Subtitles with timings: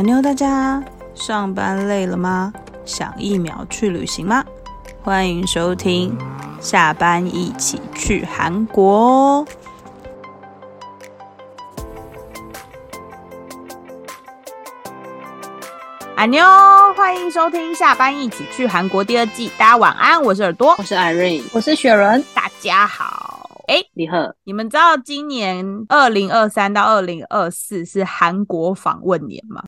[0.00, 0.82] 安妞，大家
[1.14, 2.50] 上班累了吗？
[2.86, 4.42] 想一秒去旅行吗？
[5.02, 6.16] 欢迎收听，
[6.58, 9.46] 下班一起去韩国哦。
[16.16, 16.42] 安妞，
[16.96, 19.52] 欢迎收听下班一起去韩国第二季。
[19.58, 22.24] 大家晚安，我是耳朵，我是艾瑞，我是雪人。
[22.32, 23.19] 大家好，
[23.70, 29.62] 哎，李贺，你们知道今年二零二三到二零二四是韩国访问年吗？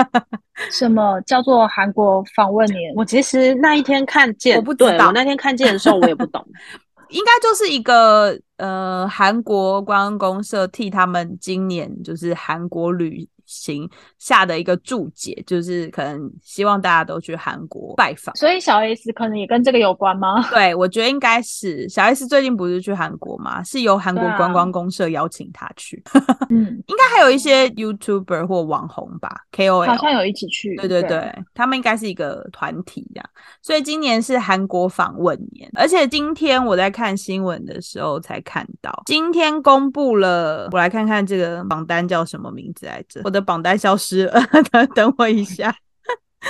[0.72, 2.90] 什么叫做韩国访问年？
[2.96, 6.42] 我其实那一天看见，我不知道我那天看见的时候，我也不懂。
[7.10, 18.34] 应该就是一个呃，韩国观光公社替他们今年就是韩国旅行下的一个注解，就是可能希望大家都去韩国拜访。
[18.36, 20.42] 所以小 S 可能也跟这个有关吗？
[20.50, 23.62] 对，我觉得应该是小 S 最近不是去韩国吗？
[23.62, 26.02] 是由韩国观光公社邀请他去，
[26.50, 30.74] 嗯，应该还有一些 YouTuber 或网红吧，KOL 好像有一起去。
[30.76, 33.30] 对对对，他们应该是一个团体这样，
[33.62, 43.20] 所以今年是韩国访问年，而且今天我在看新闻的时候才看到，今天公布了，我来看看这个榜单叫什么名字来着？
[43.24, 44.40] 我的榜单消失了，
[44.72, 45.74] 等等我一下。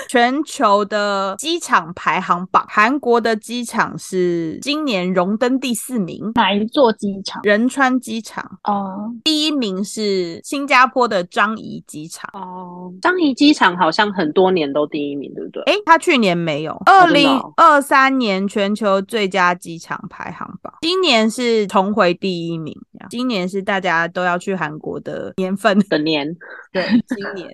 [0.09, 7.41] 全球的机场排行榜，韩国的机场是今年荣登第四名，哪一座机场？
[7.45, 12.29] 仁川机场，哦，第一名是新加坡的樟宜机场。
[12.33, 15.63] 哦，樟宜机场好像很多年都第一名，对不对？
[15.73, 16.77] 诶，他去年没有。
[16.87, 22.77] 二零二三年全球最佳机场排行榜，今年是重回第一名。
[23.11, 25.79] 今年是大家都要去韩国的年份。
[25.91, 26.27] 的年，
[26.75, 27.49] 对，今 年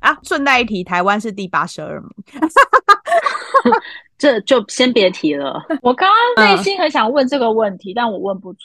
[0.00, 2.10] 啊，顺带一提，台湾是第八十二名。
[4.16, 5.60] 这就先别提了。
[5.82, 8.58] 我刚刚内心很想问这个问题，但我问不出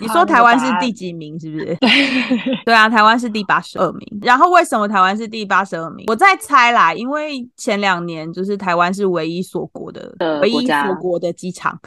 [0.00, 0.92] 你说台湾是第第？
[0.92, 1.38] 几名？
[1.38, 1.76] 是不是？
[2.64, 4.18] 对啊，台湾是第八十二名。
[4.22, 6.06] 然后为什么台湾是第八十二名？
[6.08, 11.78] 我在猜啦，因为前两年就是台湾是唯一锁国的，唯一锁国的机场。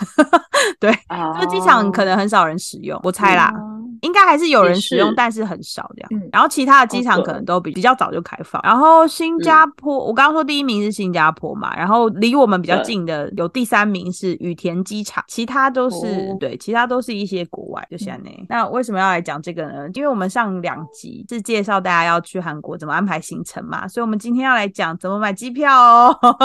[0.80, 3.52] 对，哦这个机场可能很少人使用，我猜啦。
[3.56, 6.10] 嗯应该还是有人使用，是但是很少这样。
[6.12, 8.62] 嗯然后其他的机场可能都比比较早就开放。
[8.64, 19.88] 然后新加坡，我刚刚说第一名是新加坡嘛，然后离我们比较近的有第三名是羽田机场，其他都是、哦对，其他都是一些国外，就现在、那为什么要来讲这个呢？
[19.94, 26.20] 因为我们上两集是介绍大家要去韩国怎么安排行程嘛，所以我们今天要来讲怎么买机票哦。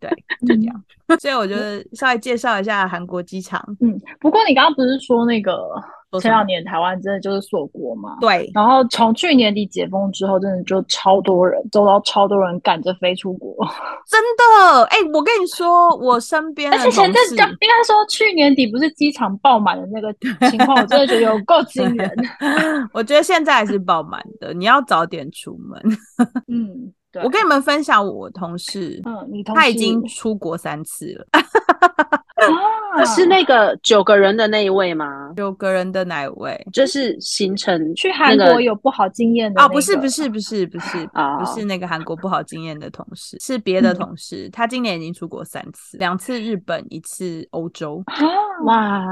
[0.00, 0.10] 对，
[0.46, 0.84] 就这样。
[1.20, 3.62] 所以我觉得稍微介绍一下韩国机场。
[3.80, 5.56] 嗯，不过你刚刚不是说那个
[6.20, 8.16] 前两年台湾真的就是锁国吗？
[8.20, 13.54] 对，然后从去年底解封之后，真的就超多人，周到超多人赶着飞出国，
[14.08, 20.12] 真的，哎、我跟你说，我身边的而且同事前阵，就应该说去年底不是机场爆满的那个
[20.48, 22.10] 情况，我真的觉得有 够惊人。
[22.94, 25.80] 我觉得现在还是爆满的，你要早点出门。
[26.48, 31.26] 嗯，对，我跟你们分享，我同事嗯，你同他已经出国三次了，
[32.96, 35.32] 啊是那个九个人的那一位吗？
[35.36, 36.66] 九个人的哪一位？
[36.72, 44.48] 就是行程去韩国有不好经验的哦，不是，不是，不是，不是，哦不是那个韩国不好经验的同事，是别的嗯同事。
[44.50, 48.16] 他今年已经出国三次，两次日本，一次欧洲，啊，
[48.64, 49.06] 哇，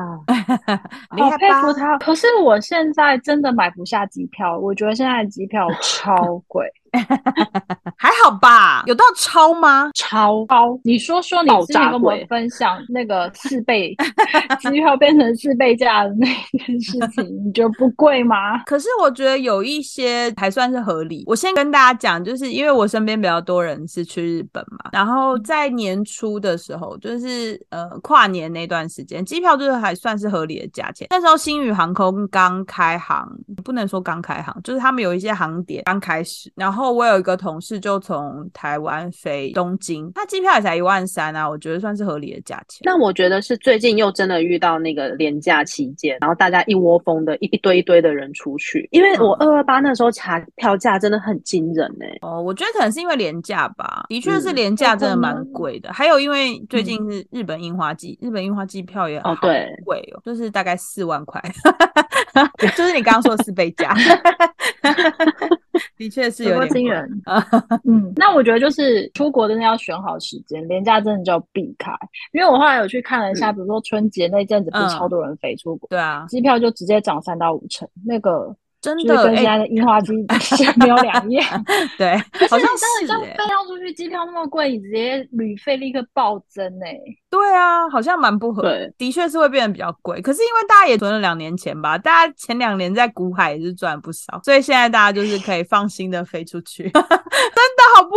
[1.10, 1.38] 好 厉害吧？
[1.38, 1.98] 佩服他。
[1.98, 6.66] 可是我现在真的买不下机票，我觉得现在机票超贵，
[7.96, 8.82] 还好吧？
[8.86, 9.90] 有到超吗？
[9.94, 10.78] 超高。
[10.84, 13.94] 你说说你之前跟我们分享那个 四倍
[14.60, 16.26] 机票变成四倍价的那
[16.58, 18.62] 件事情，你觉得不贵吗？
[18.64, 21.24] 可是我觉得有一些还算是合理。
[21.26, 31.06] 我先跟大家讲，就是因为我身边比较多人是去日本嘛，然后在年初的时候，就是呃跨年那段时间，机票就是还算是合理的价钱。
[31.10, 33.26] 那时候星宇航空刚开航，
[33.64, 36.52] 不能说刚开航，就是他们有一些航点刚开始。
[36.56, 42.80] 然后我有一个同事就从台湾飞东京，他机票也才一万三啊，我觉得算是合理的价钱。
[42.84, 55.92] 那我觉得是最近又真的遇到那个廉价期间，然后大家一窝蜂的一一堆一堆的人出去，因为我二二八那时候查票价真的很惊人哎、哦，我觉得可能是因为廉价吧，的确是嗯廉价，真的蛮贵的。
[55.92, 61.40] 还有因为最近是日本樱花季，日本樱花季票也好哦对贵哦，就是大概四万块，
[62.76, 63.94] 就是你刚刚说的四倍价，
[65.98, 67.08] 的确是有有点惊人。
[67.84, 71.92] 嗯，那我觉得就是出国真的要选好时间，廉价真的就要避开。
[72.32, 78.54] 因为我后来有去看了一下，比如说春节那阵子不是嗯超多人飞出国，对啊，机票就直接涨三到五成，那个
[78.84, 80.12] 真就是的哎，跟现在的樱花机
[80.76, 81.64] 没有两样。
[81.96, 82.14] 对，
[82.50, 86.94] 好像当你是哎这样飞，到出去，机票那么贵，你直接旅费立刻暴增哎、
[87.30, 90.20] 对啊，好像蛮不合对，的确是会变得比较贵。
[90.20, 98.10] 可是因为大家也存了两年钱吧，大家前两年在古海也是赚不少，所以现在大家就是可以放心的飞出去，真的好不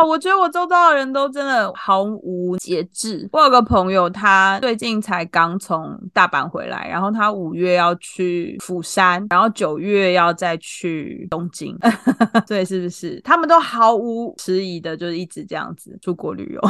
[0.00, 0.06] 好？
[0.06, 3.28] 我觉得我周遭的人都真的毫无节制。
[3.32, 11.76] 我有个朋友，他最近才刚从大阪回来，然后他五月要去釜山，然后九月要再去东京，
[12.48, 16.60] 对是不是他们都毫无迟疑的，就是一直这样子出国旅游？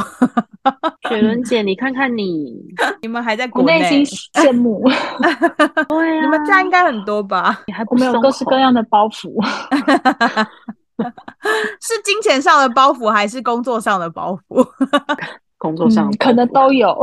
[1.09, 2.55] 雪伦姐，你看看你，
[3.01, 3.79] 你们还在我国内？
[3.79, 4.83] 内心羡慕，
[5.87, 7.63] 对你们家应该很多吧？
[7.67, 9.33] 你还不没有各式各样的包袱。
[11.81, 14.65] 是金钱上的包袱，还是工作上的包袱？
[15.65, 16.95] 工作上嗯，可能都有。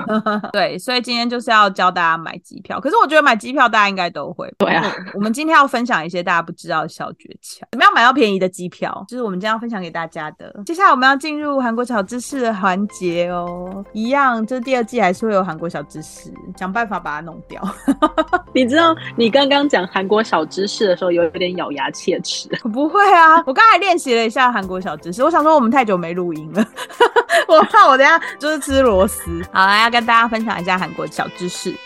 [0.52, 2.80] 对，所以今天就是要教大家买机票。
[2.80, 4.52] 可是我觉得买机票大家应该都会。
[4.56, 10.54] 对啊我，们今天要分享一些大家不知道的小诀窍，怎么样买到便宜的机票，就是我们今天要分享给大家的。
[10.64, 17.62] 接下来我们要进入韩国小知识的环节哦，一样，这第二季还是会有韩国小知识，想办法把它弄掉。
[18.54, 22.48] 你知道你刚刚讲韩国小知识的时候，有点咬牙切齿。
[22.72, 26.64] 不会啊，我刚才练习了一下韩国小知识，我想说我们太久没录音了，
[27.48, 29.42] 我怕我等一下就是吃螺丝。
[29.52, 31.76] 好啦，要跟大家分享一下韩国小知识。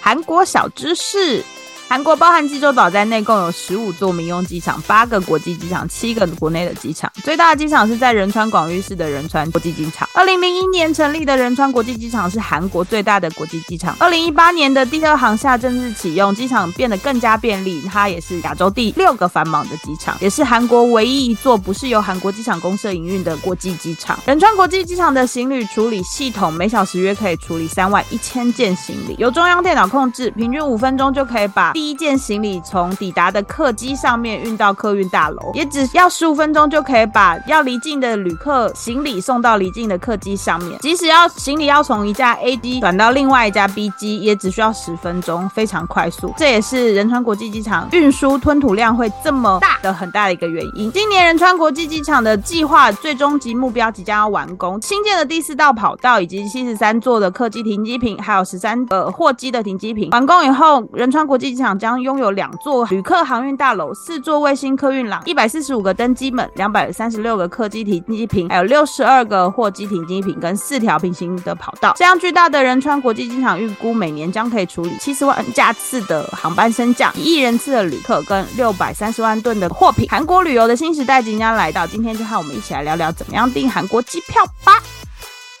[0.00, 1.44] 韩国小知识。
[1.90, 7.10] 韩国包含济州岛在内，共有十五座民用机场、八个国际机场、七个国内的机场。
[7.24, 10.08] 最大的机场是在仁川广域市的仁川国际机场。
[10.14, 13.96] 二零零一年成立的仁川国际机场是韩国最大的国际机场。
[13.98, 17.82] 二零一八年的第二航厦正式启用，机场变得更加便利。
[17.90, 24.16] 它也是亚洲第六个繁忙的机场，也是韩国唯一一座不是由韩国机场公社营运的国际机场。
[24.26, 40.78] 仁川国际机场的行李处理系统每小时约可以处理三万一千件行李，由中央电脑控制，平均五分钟就可以把第一件行李从抵达的客机上面运到客运大楼，也只要十五分钟就可以把要离境的旅客行李送到离境的客机上面。
[40.80, 46.34] 即使要行李要从一架 A 机转到另外一架 B 机，也只需要十分钟，非常快速。
[46.36, 50.92] 这也是仁川国际机场运输吞吐量会这么大的很大的一个原因。
[50.92, 60.10] 今年仁川国际机场的计划最终极目标即将要完工，新建的第四道跑道以及七十三座的客机停机坪，还有十三个货机的停机坪。
[60.10, 71.94] 完工以后，仁川国际机场将拥有两座旅客航运大楼、四座卫星客运廊、一百四十五个登机门、两百三十六个客机停机坪，还有六十二个货机停机坪跟四条平行的跑道。
[71.96, 80.06] 这样巨大的仁川国际机场预估每年将可以处理七十万架次的航班升降、一亿人次的旅客跟六百三十万吨的货品。
[80.10, 84.80] 韩国旅游的新时代即将来到，今天就和我们一起来聊聊怎么样订韩国机票吧。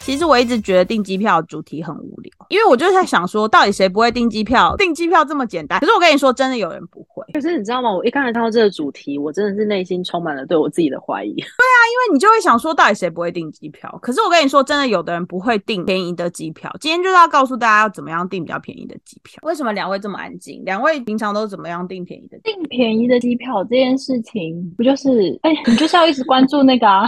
[0.00, 4.74] 其实我一直觉得订机票主题很无聊，因为我就在想说，到底谁不会订机票？
[4.76, 7.92] 订机票这么简单，可是我跟你说，真的有人不会，可是你知道吗？
[7.92, 11.34] 我一刚才看到这个主题，我真的是内心充满了对我自己的怀疑。
[11.36, 13.98] 对啊因为你就会想说，到底谁不会订机票？
[14.00, 16.74] 可是我跟你说，真的有的人不会订便宜的机票。
[16.80, 19.38] 今天就是要告诉大家要怎么样订比较便宜的机票。
[19.42, 20.62] 为什么两位这么安静？
[20.64, 22.54] 两位平常都怎么样订便宜的机票？
[22.54, 27.06] 订便宜的机票这件事情，不就是哎、你就是要一直关注那个啊，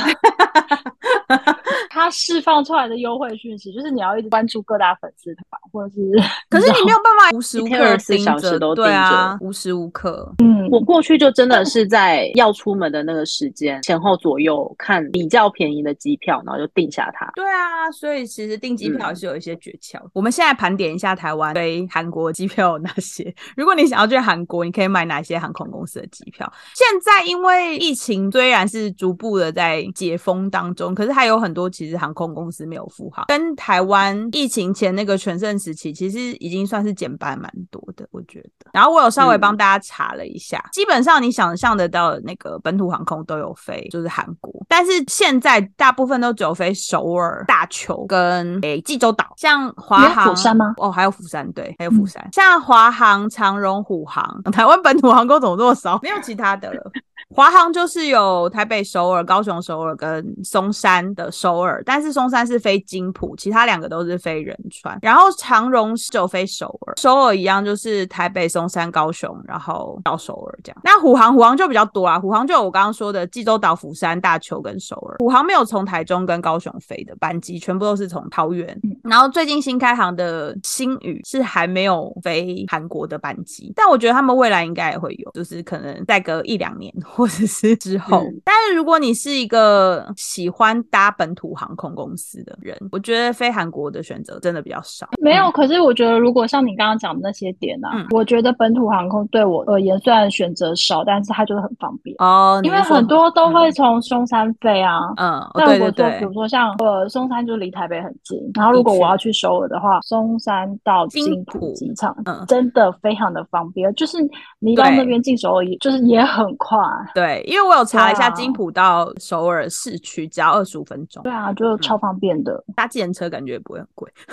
[1.91, 6.01] 他释放出来的优惠讯息，就是你要一直关注各大粉丝团，或者是
[6.51, 10.33] 可是你没有办法无时无刻24盯着，都对啊，无时无刻。
[10.39, 17.31] 嗯，我过去就真的是在要出门的那个时间前后左右看比较便宜的机票，然后就定下它。
[17.35, 19.99] 对啊，所以其实订机票嗯是有一些诀窍。
[20.13, 23.35] 我们现在盘点一下台湾飞韩国机票有哪些。
[23.57, 26.51] 如果你想要去韩国，你可以买哪些航空公司的机票？
[26.75, 38.71] 现在因为疫情虽然是逐步的在解封当中，可是还有很多其实航空公司没有复航，跟台湾疫情前那个全盛时期其实已经算是减半蛮多的，我觉得。
[38.73, 44.53] 然后我有稍微帮大家查了一下，基本上你想象得到的那个本土航空都有飞，就是韩国。
[44.69, 52.27] 但是现在大部分都只有飞首尔、大邱跟诶济州岛，像华航、釜山吗哦，还有釜山，对，还有釜山。
[52.33, 55.99] 像华航、长荣、虎航， 台湾本土航空怎么这么少？
[56.03, 56.91] 没有其他的了。
[57.35, 64.99] 华航就是有台北首尔、高雄首尔跟松山的首尔，但是松山是飞金浦，其他两个都是飞仁川。
[65.01, 70.79] 然后长荣只有飞首尔，首尔一样就是台北、松山、高雄，然后到首尔这样。
[70.85, 75.17] 那虎航，虎航就比较多啊，虎航就有我刚刚说的济州岛、釜山、大邱跟首尔。
[75.19, 78.79] 虎航没有从台中跟高雄飞的班机，全部都是从桃园。
[79.03, 86.93] 然后最近新开航的新宇是还没有飞韩国的班机，但我觉得他们未来应该也会有，就是可能再隔一两年
[87.23, 88.19] 或者是之后。
[88.19, 95.09] 嗯但是如果你是一个喜欢搭本土航空公司的人，我觉得飞韩国的选择真的比较少。
[95.21, 104.99] 没有，可是我觉得，如果像你刚刚讲的那些点啊，嗯我觉得本土航空对我而言虽然选择少，但是它就是很方便，哦，因为很多都会嗯从松山飞啊。
[105.17, 114.19] 嗯，哦那对对对如果说比如，说像呃松山就离台北很近，然后如果我要去首尔的话，松山到金金浦浦机场嗯真的非常的方便，就是
[114.59, 116.77] 你到对那边进首尔也就是也很快。
[117.15, 122.65] 对，因为我有查一下，金浦到首尔市区只要二十五分钟，对啊，就超方便的。
[122.75, 124.11] 搭计程车感觉也不会很贵，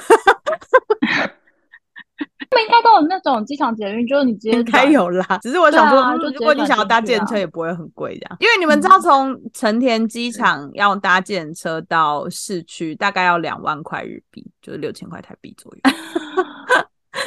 [2.52, 5.38] 他们应该都有那种机场捷运，就是你直接应该有啦。
[5.42, 8.38] 只是我想说，如果你想要搭转进去啊计程车，也不会很贵这样。
[8.40, 15.82] 因为你们知道，从成田机场要搭计程车到市区，大概要两万块日币，就是六千块台币左右。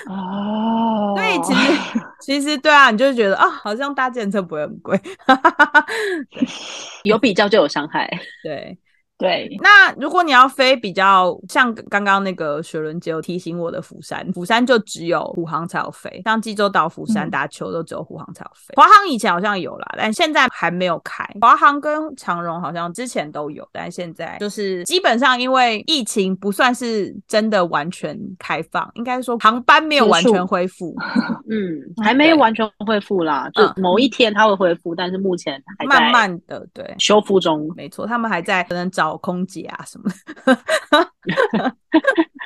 [0.06, 5.00] 哦，所以其实其实对啊，你就会觉得啊，好像搭计程车不会很贵。
[7.04, 8.08] 有比较就有伤害。
[8.42, 8.78] 对，
[9.22, 18.74] 对，那如果你要飞比较像刚刚那个雪伦姐有提醒我的釜山，釜山就只有虎航才有飞，像济州岛、釜山、嗯达丘都只有虎航才有飞。
[18.74, 21.24] 华航以前好像有啦，但现在还没有开。
[21.40, 30.94] 华航跟长荣好像之前都有，但现在就是基本上因为疫情不算是真的完全开放，应该说航班没有完全恢复，
[31.48, 36.92] 嗯， 还没完全恢复啦，就嗯某一天它会恢复，但是目前还慢慢的对。
[36.98, 37.52] 修复中。
[37.76, 40.10] 没错，他们还在可能找空姐啊什么
[40.44, 41.74] 的。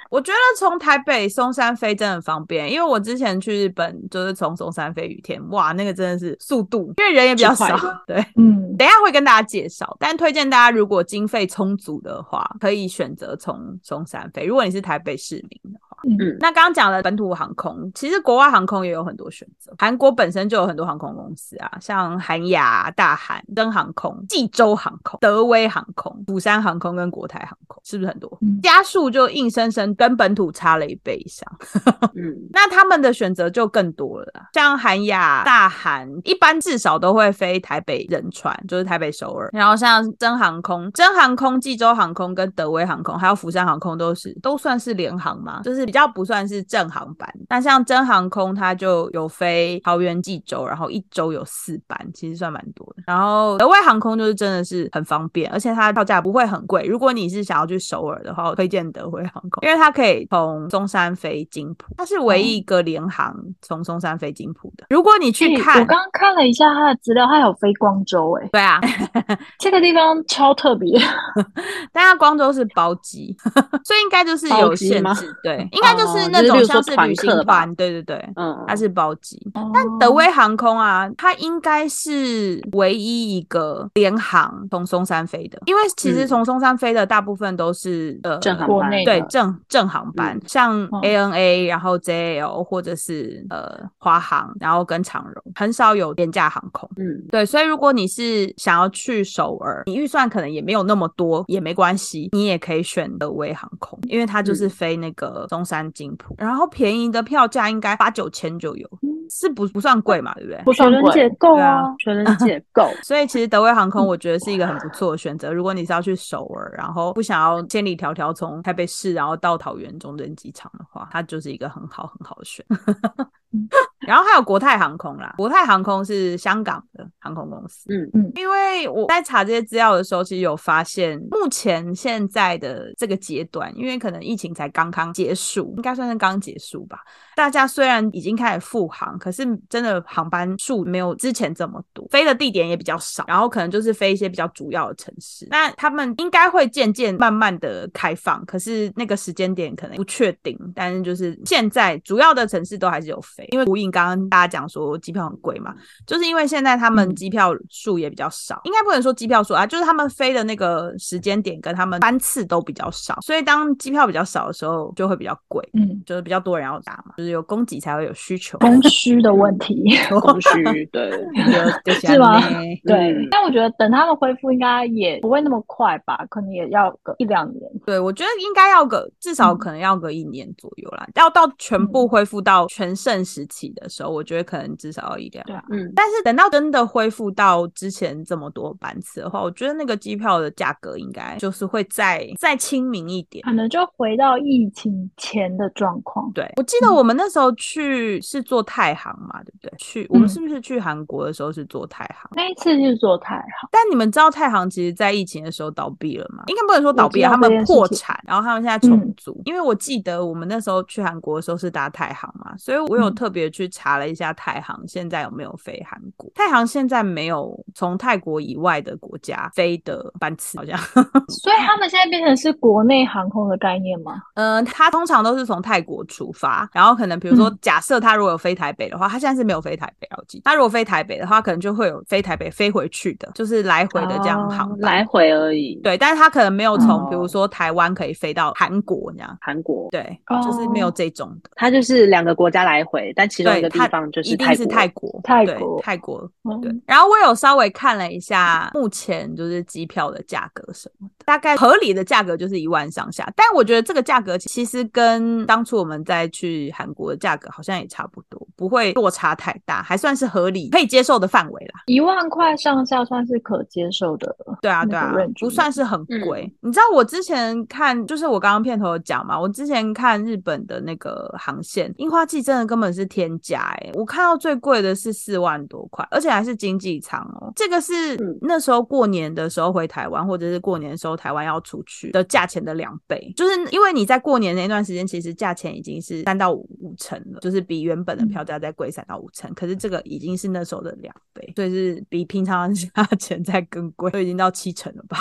[0.09, 7.77] 我觉得从台北松山飞真的很方便，因为我之前去日本就是从松山飞羽田，哇，那个真的是速度，因为人也比较少。
[8.07, 14.45] 对，嗯，等一下会跟大家介绍，但推荐大家如果经费充足的话，可以选择从松山飞。
[14.45, 15.61] 如果你是台北市民
[16.05, 19.73] 嗯，那刚刚讲了本土航空，其实国外航空也有很多选择。
[19.79, 28.39] 韩国本身就有很多航空公司啊，像韩亚、大韩、真航空、济州航空、德威航空、釜山航空跟国泰航空，是不是很多？
[28.43, 31.47] 嗯加速就硬生生跟本土差了一倍以上。
[32.15, 39.49] 嗯，那他们的选择就更多了啦，像韩亚、大韩，一般至少都会飞台北仁川，就是台北首尔。
[39.53, 47.33] 然后像真航空、真航空、济州航空跟德威航空，还有釜山航空都是都算是联航嘛，就是比较不算是正航班。
[47.49, 53.05] 那像真航空，它就有飞桃园、济州，然后一周有四班，其实算蛮多的。
[53.07, 56.85] 然后德威航空就是真的是很方便，而且它票价不会很贵。
[56.85, 64.87] 如果你是想要去首尔的话，我推荐德惠航空，因为它可以从中山飞金浦，它是唯一一个联航从中山飞金浦的。
[64.91, 68.81] 如果你去诶看，我刚刚看了一下它的资料，它有飞光州，哎，对啊，
[69.61, 71.01] 这个地方超特别。
[71.93, 73.37] 但它光州是包机，
[73.85, 75.33] 所以应该就是有限制。
[75.43, 79.41] 对，应该就是哦那种像是旅行团对对对，嗯，它是包机。
[79.53, 86.27] 但但德威航空啊，它应该是唯一一个联航从松山飞的，因为其实嗯。
[86.27, 90.43] 从松山飞的大部分都是呃正航班对正正航班，嗯。
[90.47, 91.01] 像嗯。
[91.03, 96.89] ANA，然后 JAL 或者是呃华航，然后跟长荣，很少有廉价航空。
[96.97, 110.75] 嗯，对，所以如果你是想要去首尔，你预算可能也没有那么多，也没关系，你也可以选德威航空，因为它就是嗯飞那个中山金浦，然后便宜的票价应该八九千就有，嗯是不不算贵嘛，对不对？
[110.75, 112.89] 全人不算贵解构啊啊，全人解构。
[113.03, 115.53] 所以其实德威航空我觉得是一个很不错的选择。
[115.53, 122.65] 如果你是要去首尔，然后不想要千里迢迢从台北市然后到桃园中正机场的话，它就是一个很好很好的选。
[124.07, 127.93] 然后还有国泰航空啦，国泰航空是香港的航空公司。
[127.93, 137.01] 嗯嗯因为我在查这些资料的时候，其实有发现，目前现在的这个阶段，因为可能疫情才刚刚结束，应该算是刚结束吧。
[137.35, 145.47] 大家虽然已经开始复航，可是真的航班数没有之前这么多，飞的地点也比较少，然后可能就是飞一些比较主要的城市。
[145.51, 150.57] 那他们应该会渐渐慢慢的开放，可是那个时间点可能不确定。
[150.75, 155.75] 但是就是现在主要的城市都还是有飞，因为呼应刚刚大家讲说机票很贵嘛，
[156.07, 168.59] 就是因为现在他们嗯机票数也比较少，应该不能说机票数啊，就是他们飞的那个时间点跟他们班次都比较少，所以当机票比较少的时候就会比较贵，嗯，就是比较多人要打嘛，就是有供给才会有需求。
[168.59, 169.83] 供需的问题。
[170.21, 171.11] 供需对，
[172.05, 172.39] 是吗
[172.85, 177.71] 对嗯，但我觉得等他们恢复应该也不会那么快吧，可能也要个一两年。
[177.87, 185.47] 对，我觉得应该要个至少嗯可能要个一年左右啦，要到全部嗯恢复到全盛时期的时候，我觉得可能至少要一两年。
[185.47, 193.45] 对啊，嗯，但是等到真的恢恢复到之前这么多班次的话，我觉得那个机票的价格应该就是会再再亲民一点。
[193.45, 196.29] 可能就回到疫情前的状况。
[196.33, 199.73] 对，我记得我们那时候去是坐太行嘛，对不对？
[199.79, 202.29] 去我们是不是去韩国的时候是坐太行？
[202.35, 206.43] 那一次是做太行，但你们知道太行其实在疫情的时候倒闭了吗？
[206.49, 209.41] 应该不能说倒闭啊，他们破产，然后他们现在重嗯组。
[209.45, 216.31] 因为我记得我们那时候去韩国的时候是搭太行嘛，所以我有嗯特别去查了一下太行现在有没有飞韩国。
[216.35, 220.79] 太行现在没有从泰国以外的国家飞的班次，好像。
[221.29, 224.23] 所以他们现在变成是国内航空的概念吗？
[224.35, 230.09] 嗯，他通常都是从泰国出发，然后可能比如说嗯，假设他如果有飞台北的话，他现在是没有飞台北。
[230.45, 234.95] 他如果飞台北的话，可能就会有飞台北飞回去的，就是来回的这样航班。
[234.95, 235.75] 哦来回而已。
[235.83, 239.37] 对，但是他可能没有从，哦比如说台湾可以飞到韩国这样。
[239.41, 241.51] 韩国，对，就是没有这种的。
[241.55, 245.21] 它就是两个国家来回，但其中一对，它个地方就一定是泰国。
[245.25, 246.31] 泰国，泰国泰国。
[246.45, 261.83] 嗯对，然后我有稍微看了一下目前就是机票的价格什么的，大概合理的价格就是一万上下，但我觉得这个价格其实跟当初我们在去韩国的价格好像也差不多，不会落差太大，还算是合理可以接受的范围啦。
[261.87, 264.35] 一万块上下算是可接受的。
[264.63, 266.51] 对啊，对啊不算是很贵。
[266.61, 277.53] 你知道我之前看，就是我刚刚片头有讲嘛，我之前看日本的那个航线，樱花季真的根本是天价哎、我看到最贵的是四万多块，而且还是经济舱哦。
[277.57, 295.19] 这个是嗯那时候过年的时候回台湾，或者是过年的时候台湾要出去的价钱的两倍，就是因为你在过年那段时间，其实价钱已经是三到五五成了，就是比原本的票价再贵三到五成，可是这个已经是那时候的两倍，所以是比平常价钱再更贵，都已经到七成了吧？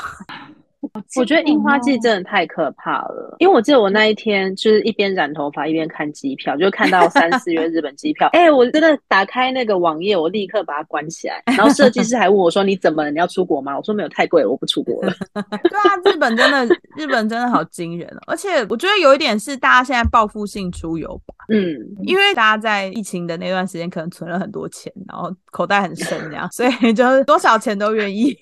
[1.17, 11.41] 我觉得樱花季哦真的太可怕了，因为我记得我那一天就是一边染头发一边看机票，就看到三四月日本机票， 哎、我真的打开那个网页，我立刻把它关起来。
[11.45, 13.11] 然后设计师还问我说：“你怎么了？
[13.11, 15.13] 你要出国吗？”我说：“没有，太贵了，我不出国了。
[15.33, 18.19] 对啊，日本真的，日本真的好惊人哦！
[18.27, 28.35] 而且我觉得有一点是大家现在报复性出游吧，”嗯，因为大家在疫情的那段时间可能存了很多钱，然后口袋很深这样，所以就是多少钱都愿意，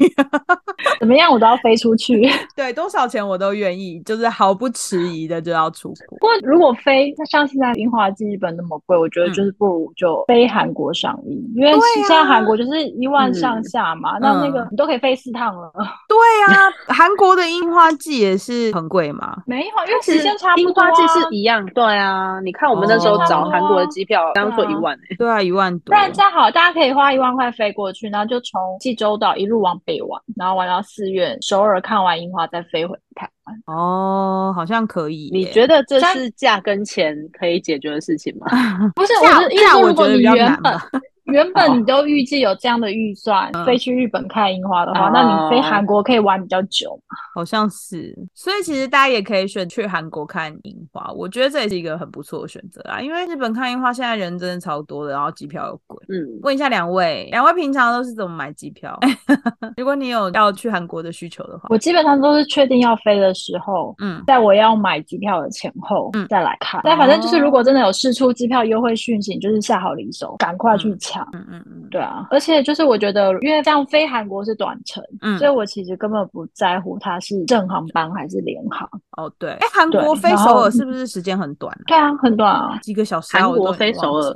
[1.00, 2.30] 怎么样我都要飞出去。
[2.56, 6.18] 对，多少钱我都愿意，就是毫不迟疑的就要出国。
[6.18, 15.72] 不过如果飞，那像现在樱花季日本那么贵，我觉得嗯就是不如就飞韩国上映，因为现在韩国就是一万上下嘛，那那个嗯你都可以飞四趟了。
[16.08, 16.18] 对
[16.56, 19.38] 啊，韩国的樱花季也是很贵嘛。
[19.48, 20.90] 没有，因为时间差不樱多、啊。
[20.90, 22.40] 花季是一样，对啊。
[22.42, 25.86] 你看我们那时候哦找韩国的机票，刚刚说一万、欸， 对啊，一万多。
[25.86, 33.64] 不然这样好，大家可以花一万块飞过去，然后就从济州岛一路往北玩，然后玩到四月首尔看完樱花，再飞回台湾。
[33.68, 35.30] 哦，好像可以。
[35.32, 38.48] 你觉得这是价跟钱可以解决的事情吗？
[38.94, 40.90] 不是，价我是意思说，价我如果你觉得比较原本难吧
[41.26, 47.00] 原本你都预计有这样的预算，飞去日本看樱花的话，哦那你飞韩国可以玩比较久。
[47.34, 53.00] 好像是，所以其实大家也可以选去韩国看樱花，我觉得这也是一个很不错的选择啊。
[53.00, 55.98] 因为日本看樱花现在人真的超多的，然后机票又贵。
[56.10, 59.00] 嗯，问一下两位，两位平常都是怎么买机票？
[59.78, 66.82] 如果你有要去韩国的需求的话，我基本上都是确定要飞的时候，嗯，在我要买机票的前后，嗯再来看。
[66.84, 71.13] 但反正就是，如果真的有试出机票优惠讯息，你就是下好离手，赶快去抢。
[71.34, 78.88] 嗯嗯嗯，对啊，而且就是我觉得，因为这样飞韩国是短程，嗯所以我其实根本不在乎它是正航班还是联航。
[79.18, 81.84] 哦对，哎，韩国飞首尔是不是时间很短啊？
[81.88, 82.78] 对啊，很短啊。
[82.82, 83.42] 几个小时啊？
[83.44, 84.34] 韩国飞首尔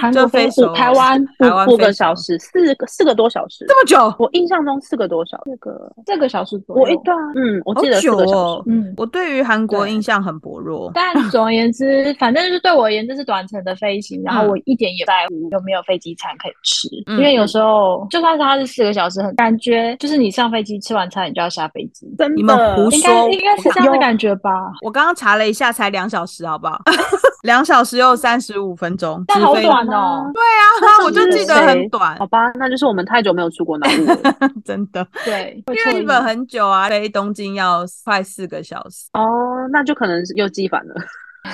[0.00, 3.64] 韩国飞首尔台湾台湾五个小时，四个四个多小时。
[3.68, 6.82] 这么久，我印象中四个多小时，四个四个小时左右。
[6.82, 8.72] 我一段，嗯，我记得四久个小哦时。。
[8.72, 10.90] 嗯，我对于韩国印象很薄弱。
[10.94, 24.50] 但总而言之，反正就是对我而言，这是短程的飞行，然后嗯我一点也不在乎有没有飞机餐可以吃，嗯因为有时候就算是它是四个小时，很感觉就是你上飞机吃完餐，你就要下飞机，真的，你们胡应该说应该是这样的感觉吧？
[24.82, 26.78] 我刚刚查了一下，才两小时，好不好？
[27.44, 34.34] 两小时又三十五分钟，但好短哦，对啊，我就记得很短好，吧，那就是我们太久没有出国脑雾了。
[34.64, 35.06] 真的。
[35.24, 39.24] 对，因为日本很久啊，飞东京要快四个小时，哦，
[39.70, 40.94] 那就可能是又记反了。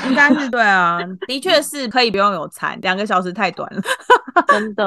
[0.09, 3.80] 应该是对啊，的确是可以不用有餐，两个小时太短了，
[4.48, 4.85] 真的，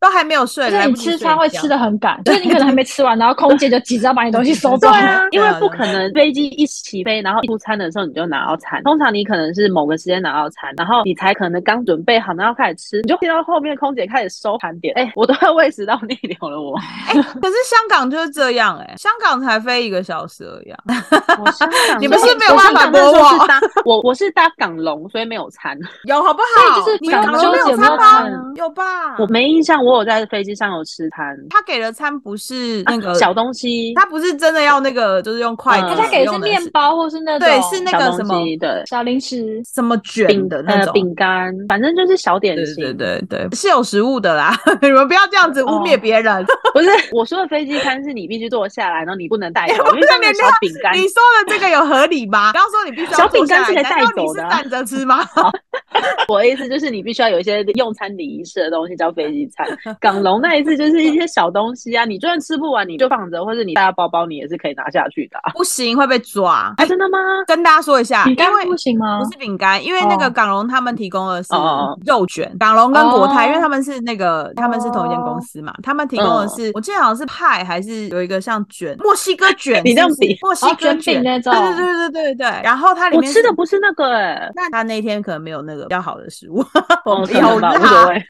[0.00, 4.98] 都还没有睡，就是你来不及吃餐会吃的很赶， 就是你可能还没吃完，然后空姐就急着要把你东西收走对。
[5.00, 8.82] 啊，因为不可能飞机一起飞，然后出餐的时候你就拿到餐。
[8.82, 16.76] 通常你可能是某个时间拿到餐，然后你才可能刚准备好，然后开始吃，你就听到后面空姐开始收盘点，哎，我都要胃食到逆流了我。
[17.08, 20.78] 哎、可是香港就是这样哎、香港才飞一个小时而已、啊。
[21.38, 25.76] 我香港 你们是没有办法港那时候播我是搭我我是搭港龙，所以没有餐。
[26.04, 26.80] 有好不好？
[26.80, 28.24] 所以就是你港龙没有餐吗？
[28.54, 29.16] 有吧？
[29.18, 40.92] 我没印象，我有在飞机上有吃餐，他给的餐不是那个小东西，他不是真的要那个，就是用筷子嗯他给的是面包或是那种对是那个什么西对小零食，什么卷的那种。
[40.92, 42.76] 饼干，反正就是小点对心。
[42.76, 46.46] 对对对，是有食物的啦， 你们不要这样子污哦蔑别人。
[46.72, 51.00] 不是我说的飞机餐是你必须坐下来，然后你不能带走， 因为不是上面有小饼干你。
[51.08, 52.52] 说的这个有合理吗？
[52.52, 55.18] 刚刚说你必须要小饼干坐下来是可以带走的啊站着吃吗？
[56.28, 59.66] 我的意思就是你必须要有一些用餐礼仪式的东西叫飞机餐。
[59.98, 65.52] 港龙那一次就是一些小东西啊，你就算吃不完你就放着，或者你带到包包你也是可以拿下去的啊。
[65.54, 66.72] 不行，会被抓。
[66.76, 67.18] 啊真的吗？
[67.46, 69.18] 跟大家说一下，饼干不行吗？
[69.20, 71.48] 不是饼干，因为那个哦港龙他们提供的是
[72.04, 82.46] 肉卷，港龙跟国泰，哦因为他们是那个他们是同一间公司嘛，他们提供的是，我记得好像是派还是有一个像卷墨西哥卷，你这样是不是比墨西哥卷饼那种对对对对对对。
[82.62, 86.60] 然后它里我面吃的不是那个哎、那他那天可能没有那个比较好的食物，
[87.04, 88.08] 哦，可有能吧，无所。
[88.08, 88.22] 谓。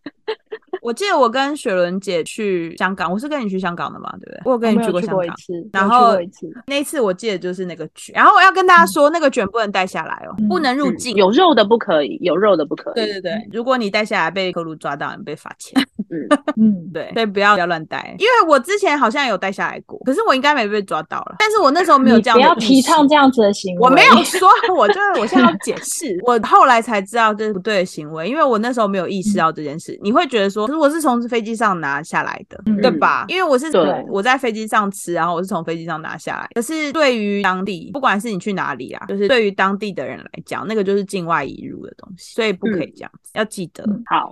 [0.83, 4.41] 我记得我跟雪伦姐去香港，我是跟你去香港的嘛，对不对？
[4.45, 5.27] 我有跟你去过香港。
[5.73, 11.17] 然后一次那一次我记得就是那个卷，然后我要跟大家说，那个卷不能带下来哦，不能入嗯境。
[11.17, 12.95] 有肉的不可以，有肉的不可以。
[12.95, 15.81] 对对对，如果你带下来被客路抓到，你被罚钱。
[16.11, 21.37] 嗯，嗯， 对，所以不要不要乱带，因为我之前好像有带下来过，可是我应该没被抓到了。
[21.39, 29.99] 但是我那时候没有这样不要提倡这样子的行为，我没有说，我就是我现在要解释，我后来才知道这是不对的行为，因为我那时候没有意识到这件事。
[30.03, 33.25] 你会觉得说，可是我是从飞机上拿下来的，嗯对吧？
[33.27, 36.47] 因为我是对我在飞机上吃，然后我是从飞机上拿下来。
[36.55, 43.83] 可是对于当地，不管是你去哪里啊，就是对于当地的人来讲，那个就是境外移入的东西，所以不可以这样子，要记得。
[43.85, 44.31] 嗯好，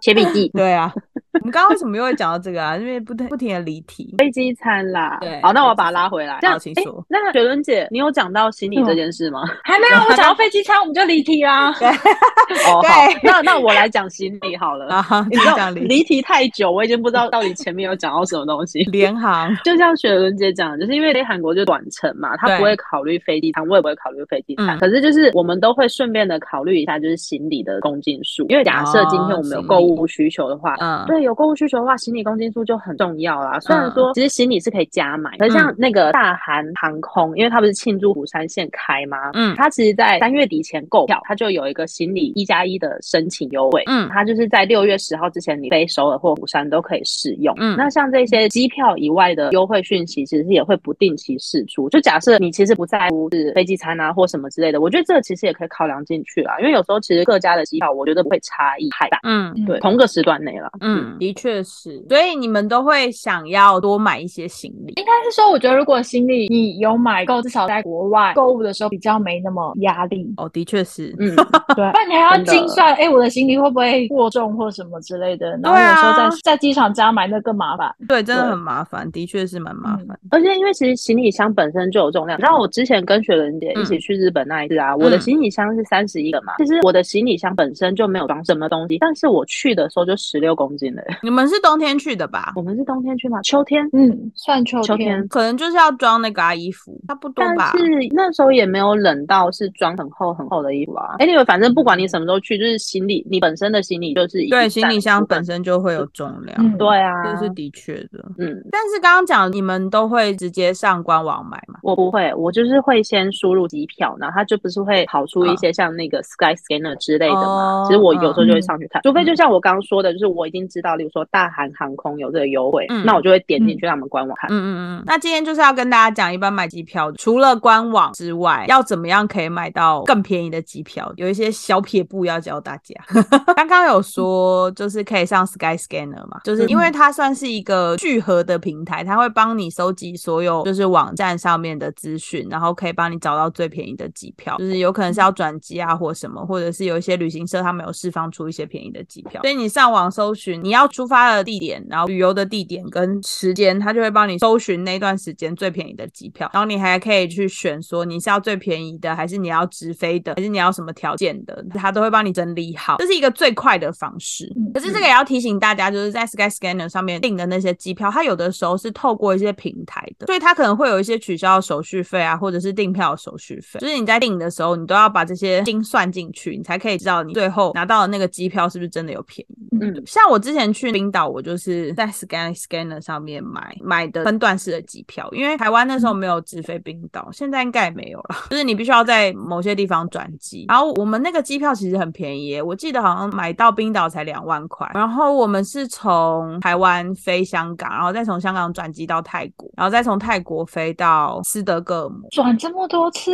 [0.00, 0.48] 写笔记。
[0.54, 0.92] 对啊，
[1.34, 2.76] 我们刚刚为什么又会讲到这个啊？
[2.76, 4.14] 因为不停不停的离题。
[4.18, 6.38] 飞机餐啦对，好，那我要把它拉回来。
[6.40, 9.42] 这样好，请诶说那雪伦姐，你有讲到行李这件事吗？
[9.64, 11.72] 还没有，我讲到飞机餐我们就离题啦。
[11.78, 11.88] 对
[12.68, 14.88] 哦，好，那那我来讲行李好了。
[14.94, 18.82] 啊，你知道讲离离题太久，我已经不知道到底前面有讲到什么东西。
[18.84, 24.76] 联航， 就像雪伦姐讲的，就是因为飞韩国就短程嘛，她不会考虑飞机餐，我也不会考虑飞机餐。
[24.76, 33.58] 嗯可是就是我们都会顺便的考虑一下，就是行李的公斤数，因为假设今天我们有购物需求的话，嗯，对，有购物需求的话，行李公斤数就很重要啦。
[33.60, 39.30] 虽然嗯说其实行李是可以加买，可是像那个大韩航空，因为它不是庆祝釜山线开吗？
[39.34, 43.82] 嗯它其实在三月底前购票，它就有一个行李一加一的申请优惠。
[43.86, 47.54] 嗯它就是在六月十号之前，你飞首尔或釜山都可以试用。
[47.58, 51.88] 嗯那像这些机票以外的优惠讯息，其实也会不定期释出。
[51.88, 56.58] 就假设你其实不在乎是飞机餐啊或什么之类的，我觉得这个其实也可以考量进去啦。
[56.60, 59.18] 因为有时候其实各家的机票，我觉得不会差异太大。
[59.22, 59.52] 嗯。
[59.66, 60.70] 对，同个时段内了。
[60.80, 64.92] 嗯，的确是，所以你们都会想要多买一些行李。
[64.96, 70.32] 应该是说，我觉得如果行李你有买够，至少在国外购物的时候比较没那么压力。
[70.36, 71.34] 哦，的确是，嗯，
[71.74, 75.50] 对，不然你还要精算，哎，我的行李会不会过重或什么之类的？
[75.62, 77.94] 然后有时候在在机场加买那更麻烦。
[78.08, 80.18] 对，真的很麻烦，的确是蛮麻嗯烦。
[80.30, 91.16] 而且因为其实行李箱本身就有重量，然后我之前跟雪伦姐一起去日本那一次啊，我的行李箱是三十一个嘛，其实我的行李箱本身就没有装什么东西，但是我去的时候就十六公斤了。
[91.22, 92.52] 你们是冬天去的吧？
[92.56, 93.40] 我们是冬天去吗？
[93.42, 93.88] 秋天。
[93.92, 95.28] 嗯，算秋秋天天。
[95.28, 97.72] 可能就是要装那个啊衣服，差不多吧。
[97.74, 101.16] 但是那时候也没有冷到是装很厚很厚的衣服啊。
[101.18, 108.24] anyway，反正不管你什么时候去，就是行李你本身的行李就是对，行李箱本身就会有重量，嗯对啊，这是的确的。
[108.38, 108.62] 嗯。
[108.70, 111.78] 但是刚刚讲，你们都会直接上官网买吗？
[111.82, 117.82] 我不会，我就是会先输入机票，然后它就不是会跑出一些像那个 Sky Scanner 之类的嘛。
[117.82, 124.50] 哦其实我有时候就会嗯上去看，除非就像我刚刚说的，就是我已经知道，例如说大韩航空有这个优惠，嗯那我就会点进去他们官网看。
[124.50, 125.02] 嗯嗯嗯。
[125.06, 131.12] 那今天就是要跟大家讲，一般买机票除了官网之外，要怎么样可以买到更便宜的机票？
[131.16, 132.94] 有一些小撇步要教大家。
[133.56, 164.50] 刚刚有说，就是可以上 Sky Scanner 嘛，就是因为它算是一个聚合的平台，它会帮你收集所有就是网站上面的资讯，然后可以帮你找到最便宜的机票，就是有可能是要转机啊或什么，或者是有一些旅行社他们有释放出一些便宜的机票，所以你上网搜寻你要出发的地点，然后旅游的地点跟时间，它就会帮你搜寻那段时间最便宜的机票，然后你还可以去选说你是要最便宜的，还是你要直飞的，还是你要什么条件的，它都会帮你整理好，这是一个最快的方式。
[164.74, 173.80] 可是这个也要提醒大家，就是在 Sky Scanner 上面订的那些机票，它有的时候是透过一些平台的，所以它可能会有一些取消的手续费啊，或者是订票的手续费。
[173.80, 179.68] 就是你在订的时候，你都要把这些精算进去，你才可以知道你最后拿到的那个机票是不是真的有便宜。
[179.80, 190.66] 嗯，像我之前去去冰岛，我就是在 Scan Scanner 上面买买的分段式的机票，因为台湾那时候没有直飞冰岛，现在应该也没有了， 就是你必须要在某些地方转机。
[190.68, 194.90] 然后我们那个机票其实很便宜，我记得好像买到冰岛才两万块。
[194.92, 202.28] 然后我们是从台湾飞香港，然后再从香港转机到泰国，然后再从泰国飞到斯德哥尔摩。
[202.30, 203.30] 转这么多次，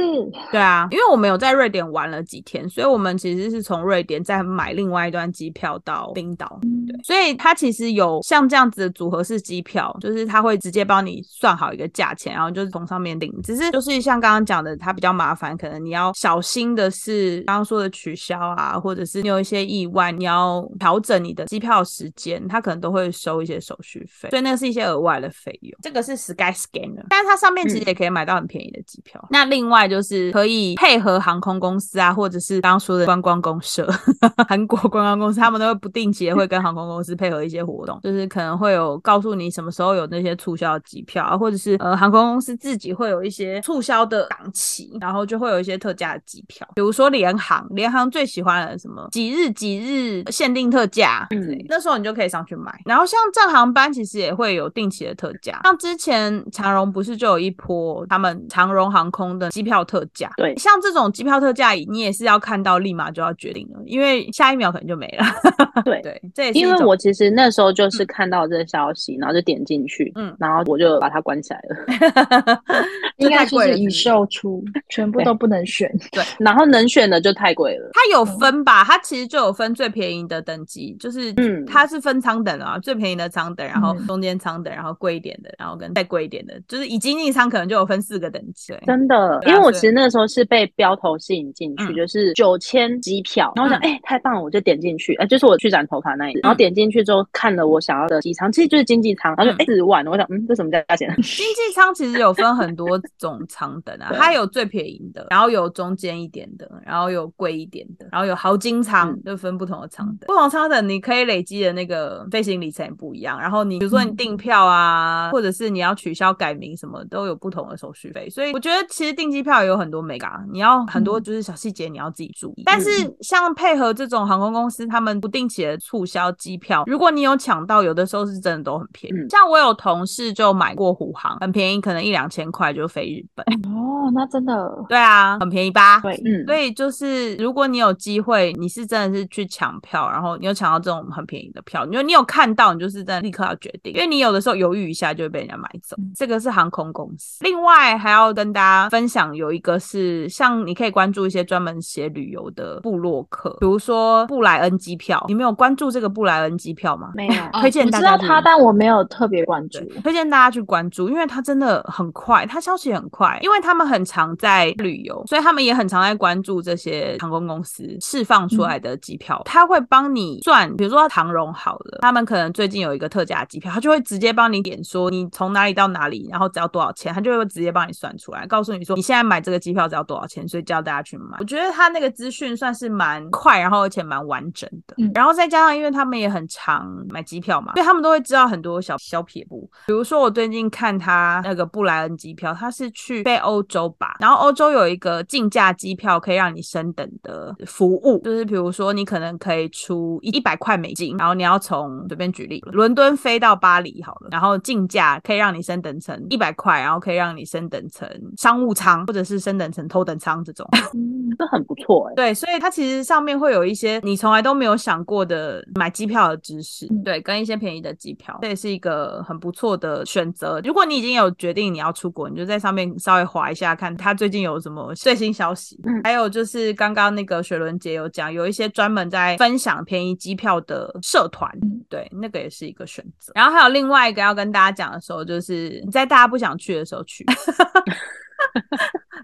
[0.52, 6.60] 对啊，因为我们有在瑞典玩了几天，所以我们其实是从瑞典再买另外一段机票到冰岛。
[6.86, 13.32] 对，所以它其实有像这样子的组合式机票，就是它会直接帮你算好一个价钱，然后就是从上面领。
[13.42, 25.78] 只是就是像刚刚讲的，它比较麻烦，可能你要小心的是刚刚说的取消啊，或者是你有一些意外，你要调整你的机票时间，它可能都会收一些手续费，所以那是一些额外的费用。
[25.82, 29.24] 这个是 Sky Scanner，但是它上面其实也可以买到很便宜的机票。
[29.30, 33.88] 那另外就是可以配合航空公司啊，或者是刚刚说的观光公社，
[34.48, 52.72] 韩国观光公司，他们都会不定期的会跟航空公司配合一些活动，就是可能会有告诉你什么时候有那些促销机票啊，或者是呃航空公司自己会有一些促销的档期，然后就会有一些特价的机票，比如说联航，联航最喜欢的什么几日几日限定特价，嗯，那时候你就可以上去买。
[52.84, 65.24] 然后像正航班其实也会有定期的特价，像之前长荣不是就有一波他们长荣航空的机票特价，对，像这种机票特价，你也是要看到立马就要决定了，因为下一秒可能就没了。
[65.84, 72.62] 对对，这也是因为我其实那时候就是看到这个消息，然后就点进去，嗯，然后我就把它关起来了。
[73.18, 75.90] 应该就是已售出，全部都不能选。
[76.12, 77.90] 对，然后能选的就太贵了。
[77.94, 78.84] 它有分吧？
[78.84, 88.72] 它其实就有分最便宜的等级，就是嗯，它是分舱等啊，最便宜的舱等，然后中间舱等，然后贵一点的，然后跟再贵一点的，就是以经济舱可能就有分四个等级。
[88.86, 101.08] 真的，因为我其实那时候是被标头吸引进去，就是九千机票，然后我想，哎，太棒了，我就点进去，哎，就是我去染头发那一次，然后点进去之后看了我想要的机舱，其实就是经济舱，然后就四万，我想，嗯，这什么价钱？
[101.22, 110.26] 经济舱其实有分很多种舱等 啊，它有最便宜的，然后有中间一点的，然后有贵一点的，然后有豪金舱，就分不同的舱等。
[110.26, 118.28] 不同舱等你可以累积的那个飞行里程也不一样，然后你比如说你订票啊，或者是你要取消改名什么，都有不同的手续费。
[118.30, 122.62] 所以我觉得其实订机票也有很多美感，你要很多就是小细节你要自己注意。
[122.64, 122.88] 但是
[123.20, 129.28] 像配合这种航空公司，他们不定期的促销机票，如果你有抢到，有的时候是真的都很便宜。
[129.28, 133.44] 像我有同事就买过虎航，很便宜，可能一两千块就飞日本。
[133.72, 134.54] 哦，那真的
[134.88, 136.00] 对啊，很便宜吧？
[136.00, 145.96] 对，嗯，所以就是如果你有机会，你是真的是去抢票，然后你有抢到这种很便宜的票，你就你有看到，你就是在立刻要决定，因为你有的时候犹豫一下就会被人家买走。
[146.14, 147.44] 这个是航空公司。
[147.44, 157.10] 另外还要跟大家分享，有一个是像你可以关注一些专门写旅游的部落客，比如说布莱恩机票，你没有关注这个布莱恩机票吗？
[157.14, 158.16] 没有， 推荐大家。
[158.16, 159.78] 知道他，但我没有特别关注。
[160.02, 169.42] 推荐大家去关注，因为他真的很快，他消息很快，因为他们很常在旅游，所以他们也很常在关注这些航空公司释放出来的机票。
[169.44, 181.36] 他会帮你算，比如说唐荣好了，他们可能最近有一个特价机票，他就会直接帮你点说你从哪里到哪里，然后只要多少钱，他就会直接帮你算出来，告诉你说你现在买这个机票只要多少钱，所以叫大家去买。
[181.40, 184.96] 我觉得他那个资讯算是蛮快，然后而且蛮完整的。
[185.14, 189.68] 然后再加上，因为他们也很常买机票嘛，所以他们都会知道很多小小撇步。
[189.86, 212.14] 比如说我最近看他那个布莱恩机票，他是去飞欧洲吧，然后欧洲有一个竞价机票可以让你升等的服务，就是比如说你可能可以出一一百块美金，然后你要从随便举例，伦敦飞到巴黎好了，然后竞价可以让你升等成一百块，然后可以让你升等成商务舱或者是升等成头等舱这种， 嗯，这很不错哎。
[212.14, 220.60] 对，所以它其实上面会有一些你从来都没有想过的买机票的知识，对，跟一些便宜的机票，这也是一个很不错的选择。
[220.64, 225.80] 如果你已经有决定你要出国，你就在上面稍微划一下，看他最近有什么最新消息。
[225.84, 231.50] 嗯，还有就是刚刚那个雪伦姐有讲，有一些专门在分享便宜机票的社团，
[231.88, 233.32] 对，那个也是一个选择。
[233.34, 237.24] 然后还有另外一个要跟大家讲的时候，就是你在大家不想去的时候去。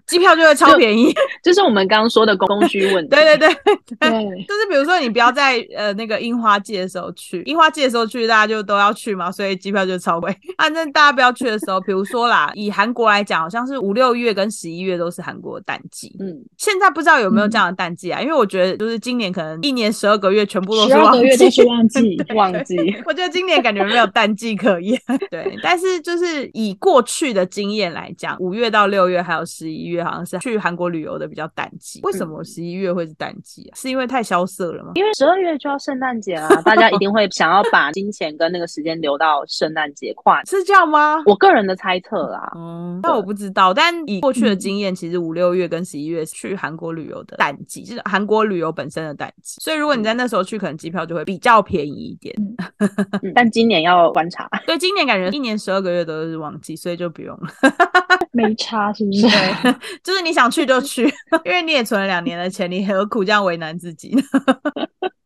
[0.07, 1.13] 机票就会超便宜，
[1.43, 3.09] 就是我们刚刚说的供需问题。
[3.15, 4.09] 对对对对，
[4.47, 10.35] 就是比如说你不要在呃那个樱花季的时候去，樱花季的时候去大家就都要去嘛，所以机票就超贵。
[10.57, 16.15] 反正大家不要去的时候，比如说啦，以韩国来讲，好像是五六月跟十一月都是韩国的淡季。
[16.19, 18.21] 嗯，现在不知道有没有这样的淡季啊？
[18.21, 22.75] 因为我觉得就是今年可能一年十二个月全部都是旺季，都是旺季，旺季。
[23.05, 25.01] 我觉得今年感觉没有淡季可言。
[25.31, 29.94] 对，但是就是以过去的经验来讲，五月到六月还有十一月。
[29.95, 31.99] 月好像是去韩国旅游的比较淡季。
[32.03, 33.73] 为什么十一月会是淡季啊？
[33.75, 34.91] 是因为太萧瑟了吗？
[34.95, 40.43] 因为十二月就要圣诞节了，大家一定会想要把金钱跟那个时间留到圣诞节跨。
[40.43, 41.23] 是这样吗？
[41.25, 42.51] 我个人的猜测啦。
[42.55, 49.59] 嗯，那我不知道，但以过去的经验，其实五六月跟十一月去韩国旅游的淡季，就是韩国旅游本身的淡季。
[49.61, 52.35] 所以如果你在那时候去，可能机票就会比较便宜一点。
[52.37, 54.49] 嗯但今年要观察。
[54.65, 57.47] 对，今年感觉一年十二个月都是旺季，所以就不用了。
[58.35, 59.27] 没差是不是？
[60.03, 61.03] 就是你想去就去，
[61.45, 64.21] 因为你也存了两年的钱，你何苦这样为难自己呢？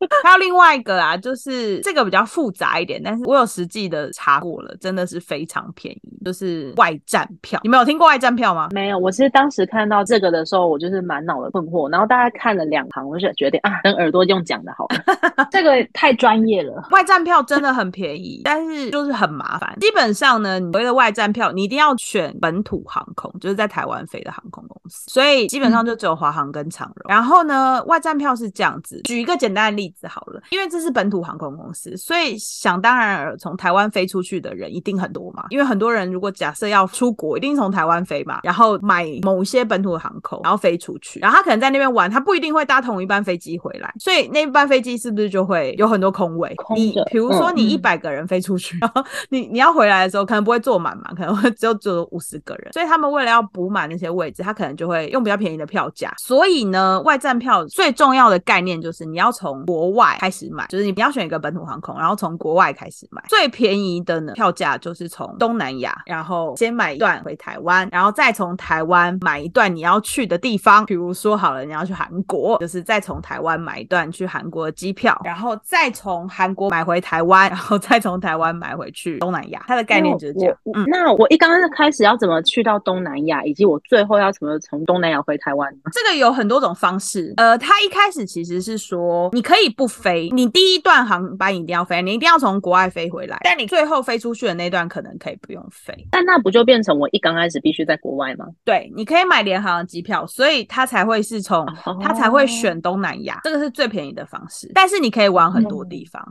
[0.24, 7.60] 还有另外一个啊，就是这个比较复杂一点，但是我有实际的查过了，真的是非常便宜，就是外站票。
[7.62, 8.68] 你们有听过外站票吗？
[8.72, 15.46] 没有，我其实当时看到这个的时候，我就是满脑的困惑，然后大概看了两行，我就决定啊，等耳朵用讲的好了。
[15.50, 16.82] 这个太专业了。
[16.90, 19.76] 外站票真的很便宜，但是就是很麻烦。
[19.80, 27.06] 基本上呢，你所谓的外站票，你一定要选本土航空，就是在台湾飞的航空公司，所以基本上就只有华航跟长荣。
[27.08, 35.46] 然后呢，外站票是这样子，举一个简单的例子好了，因为这是本土航空公司，所以想当然尔，从台湾飞出去的人一定很多嘛。
[35.50, 46.54] 因为很多人如果假设要出国，一定从台湾飞嘛，然后买某些本土的航空，然后飞出去，然后他可能在那边玩，他不一定会搭同一班飞机回来，所以那一班飞机是不是就会有很多空位？
[46.74, 56.12] 你比如说你嗯一百个人飞出去，然后你你要回来的时候，可能不会坐满嘛，可能会只有只有五十个人，所以他们为了要补满那些位置，他可能就会用比较便宜的票价。
[56.18, 63.22] 所以呢，外站票最重要的概念就是你要从国外开始买，就是你不要选一个本土航空，然后从国外开始买。
[63.28, 79.62] 最便宜的呢，票价就是从东南亚，然后先买一段回台湾，然后再从台湾买一段你要去的地方，比如说好了，你要去韩国，就是再从台湾买一段去韩国的机票，然后再从韩国买回台湾， 然后再从台湾买回去东南亚。
[79.66, 80.56] 它的概念就是这样。
[80.64, 85.80] 我我那我一刚刚开始要怎么去到东南亚，以及我最后要怎么从东南亚回台湾呢？
[85.92, 87.32] 这个有很多种方式。
[87.36, 95.94] 呃，它一开始其实是说你可以不飞，你第一段航班一定要飞，你一定要从国外飞回来，但你最后飞出去的那段可能可以不用飞。
[96.10, 98.46] 但那不就变成我一刚开始必须在国外吗？
[98.64, 104.70] 对，你可以买联航的机票，所以它才会是从哦它才会选东南亚，这个是最便宜的方式。
[104.74, 106.22] 但是你可以玩很多地方。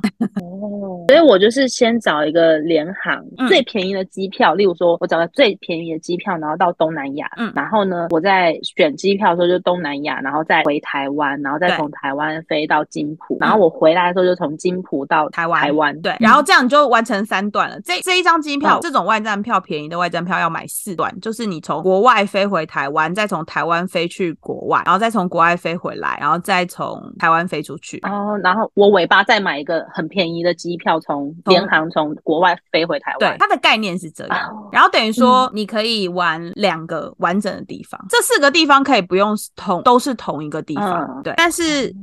[0.42, 17.80] 哦，所以我就是先找一个联航、嗯最便宜的机票，例如说我找个最便宜的机票，然后到东南亚，嗯然后呢，我在选机票的时候就东南亚，然后再回台湾，然后再从台湾飞到金浦，然后我回来的时候就从金浦到台湾台湾，对，然后这样你就完成三段了。
[17.82, 28.00] 这这一张机票，哦这种外站票便宜的外站票要买四段，就是你从国外飞回台湾，再从台湾飞去国外，然后再从国外飞回来，然后再从台湾飞出去。
[28.00, 31.10] 哦，然后我尾巴再买一个很便宜的机票，从
[31.44, 33.20] 从联航从国外飞回台湾，。
[33.20, 34.38] 对它的概念是这样。
[34.50, 41.34] 哦然后等于说，你可以玩两个完整的地方，这四个地方可以不用同都是同一个地方，嗯对。
[41.36, 41.94] 但是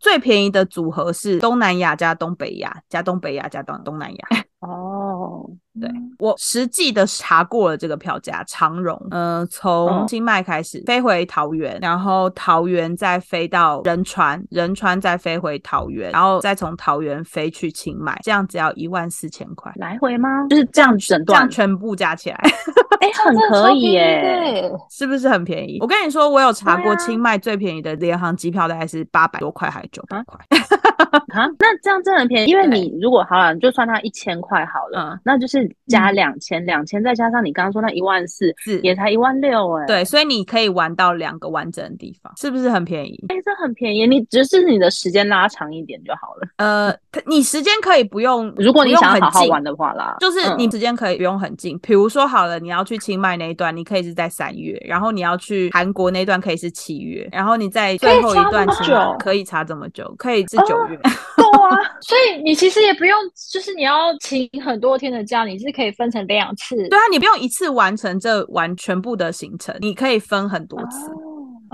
[0.00, 4.28] 最便宜的组合是东南亚加东北亚加东北亚加东东南亚。
[4.60, 20.28] 哦，对我实际的查过了这个票价，长荣，呃，从哦清迈开始飞回桃园，然后桃园再飞到仁川，仁川再飞回桃园，然后再从桃园飞去清迈，这样只要一万四千块，来回吗？
[20.48, 22.36] 就是这样整段这样，全部加起来
[23.00, 24.04] 哎， 很可以耶。
[24.44, 24.72] 耶！
[24.90, 25.78] 是不是很便宜？
[25.80, 30.38] 我跟你说，我有查过清迈最便宜的联航机票大概是八百多块还是九百块，
[31.34, 35.20] 啊，那这样真的很便宜，因为你如果好了，就算它一千块好了，嗯。
[35.24, 39.86] 那就是加两千，两千再加上你刚刚说那一万四，也才一万六哎。
[39.86, 43.24] 对，所以你可以玩到两个完整的地方，是不是很便宜？
[43.30, 46.48] 哎，这很便宜，你只是你的时间拉长一点就好了。
[46.58, 46.94] 呃，
[47.26, 50.74] 你时间可以不用，如果你想好好玩的话啦，就是你嗯。
[50.74, 59.14] 时间可以不用很近，比如说好了，你要去清迈那一段，你可以是在三月，然后你要去韩国那段可以是七月，然后你在最后一段可以差这么久。
[59.20, 60.83] 可以差这么久，可以是九月。
[61.36, 63.18] 够啊，所以你其实也不用，
[63.52, 66.76] 就是你要请很多天的假，你是可以分成两次。
[66.88, 71.10] 对啊，你不用一次完成这完全部的行程，你可以分很多次。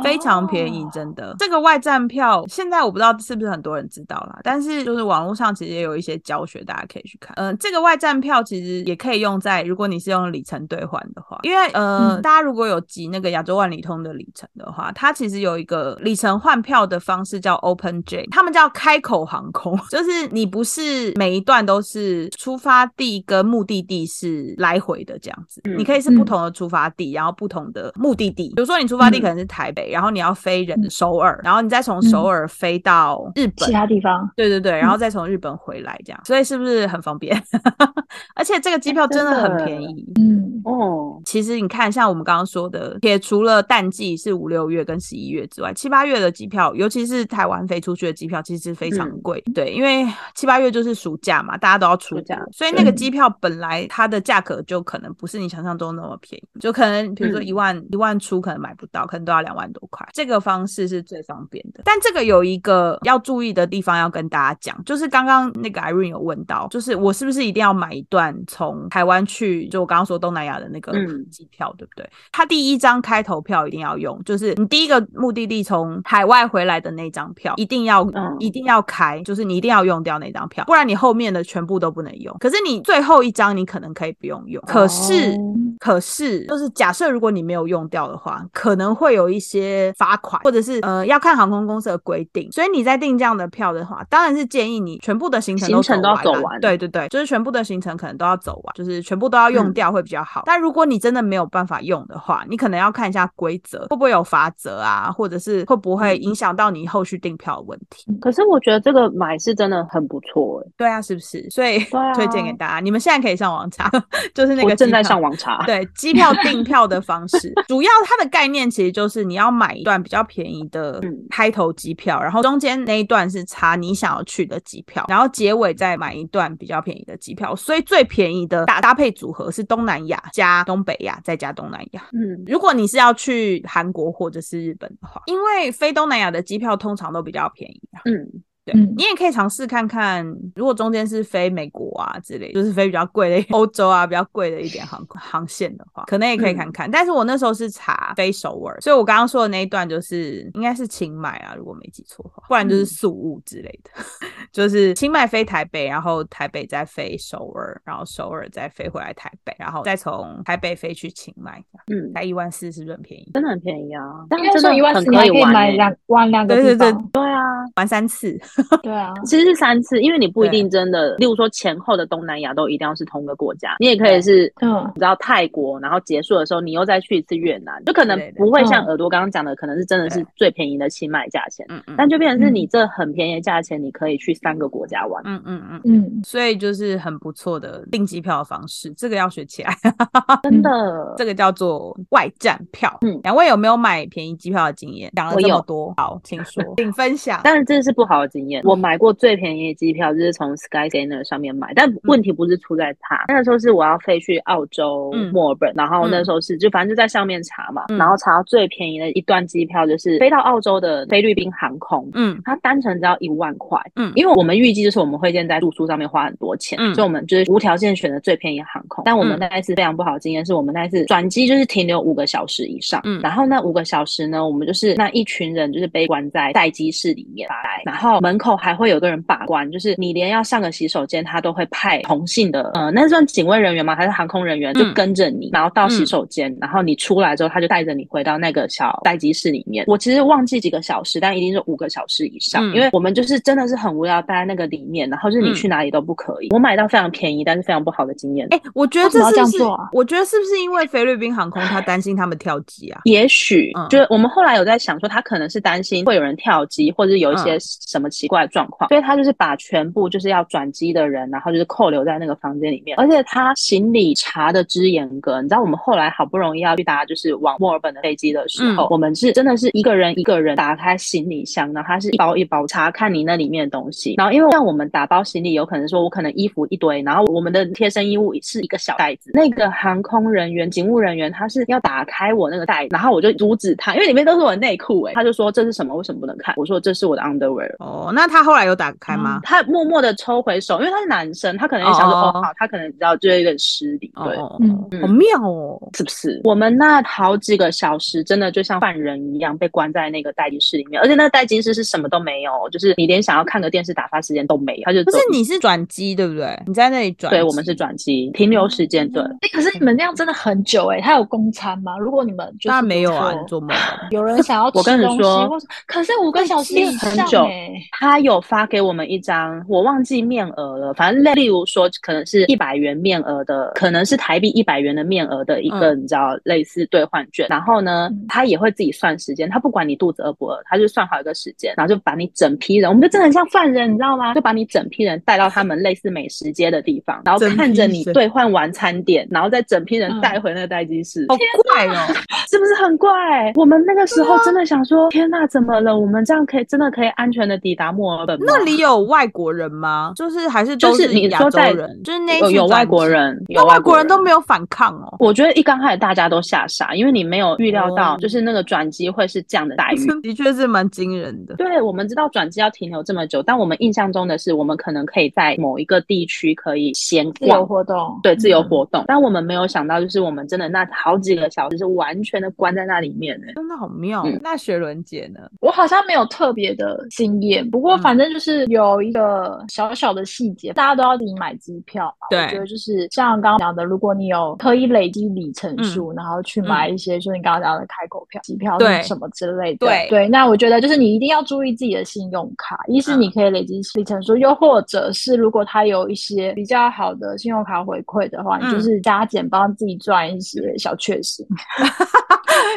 [0.02, 1.34] 非常便宜哦，真的。
[1.38, 7.34] 这个外站票现在我不知道是不是很多人知道啦，但是就是网络上其实也有一些教学，大家可以去看。
[7.36, 28.52] 嗯、这个外站票其实也可以用在如果你是用里程兑换的话，因为呃，嗯大家如果有集那个亚洲万里通的里程的话，它其实有一个里程换票的方式叫 Open J，他们叫开口航空， 就是你不是每一段都是出发地跟目的地是来回的这样子，嗯你可以是不同的出发地，然后不同的目的地。
[28.54, 33.72] 比如说你出发地可能是台北，然后你要飞人首尔，然后你再从首尔飞到日本其。
[33.72, 37.40] 他地方，对对对，然后再从日本回来，这样，所以是不是很方便？
[38.34, 40.04] 而且这个机票真的很便宜。
[40.20, 49.40] 嗯，哦，其实你看，像我们刚刚说的，撇除了淡季是五六月跟十一月之外，七八月的机票，尤其是台湾飞出去的机票，其实非常嗯贵。
[49.54, 60.06] 对，因为七八月就是暑假嘛，大家都要出暑假，所以那个嗯机票本来它的价格就可能不是你想象中那么便宜，就可能比如说嗯一万、一万出可能买不到，可能都要两万多块。
[60.12, 72.08] 这个方式是最方便的，但这个有一个要注意的地方要跟大家讲，就是刚刚那个 Irene 有问到，就是我是不是一定要买一段从台湾去，就我刚刚说东南亚的那个嗯机票，对不对？
[72.32, 82.36] 他第一张开头票一定要用，就是你第一个目的地从海外回来的那张票，一定要、嗯一定要开，就是你一定要用掉那张票，不然你后面的全部都不能用。
[82.40, 85.32] 可是你最后一张你可能可以不用用，可是。
[85.32, 85.36] 哦
[85.78, 92.50] 可是，就是假设如果你没有用掉的话，可能会有一些罚款，或者是呃要看航空公司的规定。
[92.52, 100.42] 所以你在订这样的票的话，当然是建议你全部的行程都行程都要走完对对对，就是全部的行程可能都要走完，就是全部都要用嗯掉会比较好。
[100.46, 108.06] 但如果你真的没有办法用的话，你可能要看一下规则会不会有罚则啊，或者是会不会嗯影响到你后续订票的问题。
[108.20, 111.48] 可是我觉得这个买是真的很不错哎，对啊，是不是？
[111.50, 113.90] 所以啊 推荐给大家，你们现在可以上网查，
[114.34, 115.64] 就是那个正在上网查。
[115.66, 127.54] 对机票订票的方式， 主要它的概念其实就是你要买一段比较便宜的嗯开头机票，然后中间那一段是查你想要去的机票，然后结尾再买一段比较便宜的机票。
[127.56, 132.08] 所以最便宜的搭搭配组合是东南亚加东北亚再加东南亚。
[132.12, 138.02] 嗯，如果你是要去韩国或者是日本的话，因为飞东南亚的机票通常都比较便宜啊。
[138.04, 138.94] 嗯，对、嗯。
[138.96, 146.90] 你也可以尝试看看，如果中间是飞美国啊之类，就是飞比较贵的欧洲啊比较贵的一点航航线的话，可能也可以看看。
[146.90, 153.90] 但是我那时候是查飞首尔，所以我刚刚说的那一段就是应该是清迈啊，如果没记错的话，不然就是宿务之类的，
[154.52, 161.62] 就是清迈飞台北，然后台北再飞首尔，然后首尔再飞回来台北，然后再从台北飞去清迈，
[161.92, 163.30] 嗯，才一万四是不是很便宜？
[163.32, 167.40] 真的很便宜啊，但应该真的很说一万四，可以买两玩两个对对对对啊，
[167.76, 168.38] 玩三次，
[168.82, 174.52] 对啊，其实是三次，因为你不一定真的，例如说前后的东南亚都一定要是同个国家，你也可以是。
[174.60, 185.22] 嗯你知道泰国，然后结束的时候，你又再去一次越南，就可能不会像嗯耳朵刚刚讲的，可能是真的是最便宜的清迈价钱，嗯嗯但就变成是嗯你这很便宜的价钱，你可以去三个国家玩。
[185.24, 185.80] 嗯嗯嗯。
[185.84, 189.74] 嗯，所以就是很不错的订机票的方式，这个要学起来。
[190.42, 192.96] 真的，这个叫做外站票。
[193.02, 195.10] 嗯两位有没有买便宜机票的经验？
[195.14, 197.40] 讲了这么多，好，请说， 请分享。
[197.44, 198.49] 但是这是不好的经验。
[198.64, 205.30] 我买过最便宜的机票就是从 Skyscanner 上面买，但问题不是出在它，那个时候是我要飞去澳洲嗯。
[205.32, 207.98] 墨尔本，然后那时候是就反正就在上面查嘛，嗯。
[207.98, 212.08] 然后查到最便宜的一段机票就是飞到澳洲的菲律宾航空。
[212.14, 212.40] 嗯。
[212.44, 214.12] 它单程只要一万块，嗯。
[214.16, 216.94] 因为我们预计就是我们会先在住宿上面花很多钱，嗯。
[216.94, 219.02] 所以我们就是无条件选择最便宜的航空。
[219.04, 219.48] 但我们嗯。
[219.50, 223.20] 那一次非常不好的经验是我们那一次转机就是停留五个小时以上，嗯。
[223.22, 227.48] 然后那五个小时呢，我们就是那一群人就是被关在待机室里面。
[227.48, 233.94] 发呆，然后门口还会有个人把关，就是你连要上个洗手间，他都会派同性的，呃，那算警卫人员吗？
[233.94, 234.72] 还是航空人员？
[234.74, 239.84] 就嗯跟着你，然后到洗手间，然后你出来之后，他就带着你回到那个小待机室里面。
[239.86, 246.48] 我其实忘记几个小时，但一定是五个小时以上，嗯因为我们就是真的是很无聊，待在那个里面，然后就是你嗯去哪里都不可以。
[246.50, 248.46] 我买到非常便宜，但是非常不好的经验。
[248.50, 249.34] 哎、我觉得这是不是？
[249.34, 253.00] 这样做啊我觉得是不是因为菲律宾航空他担心他们跳机啊？
[253.04, 265.40] 也许嗯就是我们后来有在想说，他可能是担心会有人跳机，或者是有一些嗯什么奇怪的状况，所以他就是把全部就是要转机的人，然后就是扣留在那个房间里面，而且他行李查的之严格。
[265.40, 285.94] 你知道，我们后来好不容易要去搭就是往墨尔本的飞机的时候，嗯我们是真的是一个人一个人打开行李箱，然后他是一包一包查看你那里面的东西，然后因为像我们打包行李，有可能说我可能衣服一堆，然后我们的贴身衣物是一个小袋子，那个航空人员、警务人员他是要打开我那个袋子，然后我就阻止他，因为里面都是我的内裤，哎，他就说这是什么？
[285.94, 286.54] 为什么不能看？
[286.56, 287.70] 我说这是我的 underwear。
[287.78, 289.40] 哦，那他后来有打开吗？
[289.42, 295.90] 他默默的抽回手，因为他是男生，他可能也想说，哦哦，好，他可能知道就有点失礼，对，哦哦，嗯哦好妙哦。
[295.96, 296.40] 是不是？
[296.44, 306.58] 我们那好几个小时，真的就像犯人一样被关在那个待机室里面，而且那个待机室是什么都没有，就是你连想要看个电视打发时间都没有，他就不是你是转机对不对？
[306.66, 307.36] 你在那里转机？
[307.36, 309.22] 对我们是转机停留时间，对。
[309.22, 311.96] 哎，可是你们那样真的很久哎，他有公餐吗？
[311.98, 314.08] 如果你们就是没有啊，你做梦吧。
[314.10, 327.46] 有人想要我跟你吃东西说可是五个小时很久上欸他有发给我们一张，我忘记面额了，反正例如说可能是一百元面额的，可能是台币一百元的面额的一个，嗯你知道类似兑换券。
[327.50, 334.32] 然后呢嗯，他也会自己算时间，他不管你肚子饿不饿，他就算好一个时间，然后就把你整批人，我们就真的很像犯人，你知道吗？
[334.32, 341.26] 就把你整批人带到他们类似美食街的地方，然后看着你兑换完餐点，然后再整批人嗯带回那个待机室。
[341.28, 341.36] 好
[341.74, 342.06] 怪哦。
[342.50, 343.52] 是不是很怪？
[343.54, 345.96] 我们那个时候真的想说，天呐，怎么了？
[345.98, 348.38] 我们这样可以真的可以安全的抵达墨尔本？
[348.46, 350.12] 那里有外国人吗？
[350.14, 352.00] 就是还是都就是你亚说在洲人？
[352.04, 354.20] 就是那一有有外国人，那有外国人都。
[354.20, 355.16] 没有反抗哦。
[355.18, 360.20] 我觉得一刚开始大家都吓傻，因为你没有预料到，哦就是那个转机会是这样的待遇。
[360.20, 361.54] 的确是蛮惊人的。
[361.54, 369.04] 对，我们知道转机要停留这么久，但我们印象中的是，我们可能可以在某一个地区可以闲自由逛，活动，对，自由嗯活动。
[369.06, 373.46] 但我们没有想到，就是我们真的那好几个小时是完全的关在那里面呢。
[373.54, 374.22] 真的好妙。
[374.26, 375.40] 嗯那雪伦姐呢？
[375.60, 382.26] 我好像没有特别的经验，不过嗯反正就是有一个小小的细节，大家都要自己买机票嘛。
[382.30, 389.86] 对我觉得就是像刚刚讲的，如果你有可以累积里程数，然后去买一些，就是你刚刚讲的开口票、机票对什么之类的。
[389.86, 401.46] 对对，那我觉得就是你一定要注意自己的信用卡，一是嗯你可以累积里程数，又或者是如果它有一些比较好的信用卡回馈的话，你就嗯是加减帮自己赚一些小确幸。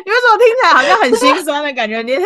[0.06, 2.02] 你为什么听起来好像很心酸的感觉？
[2.02, 2.22] 你的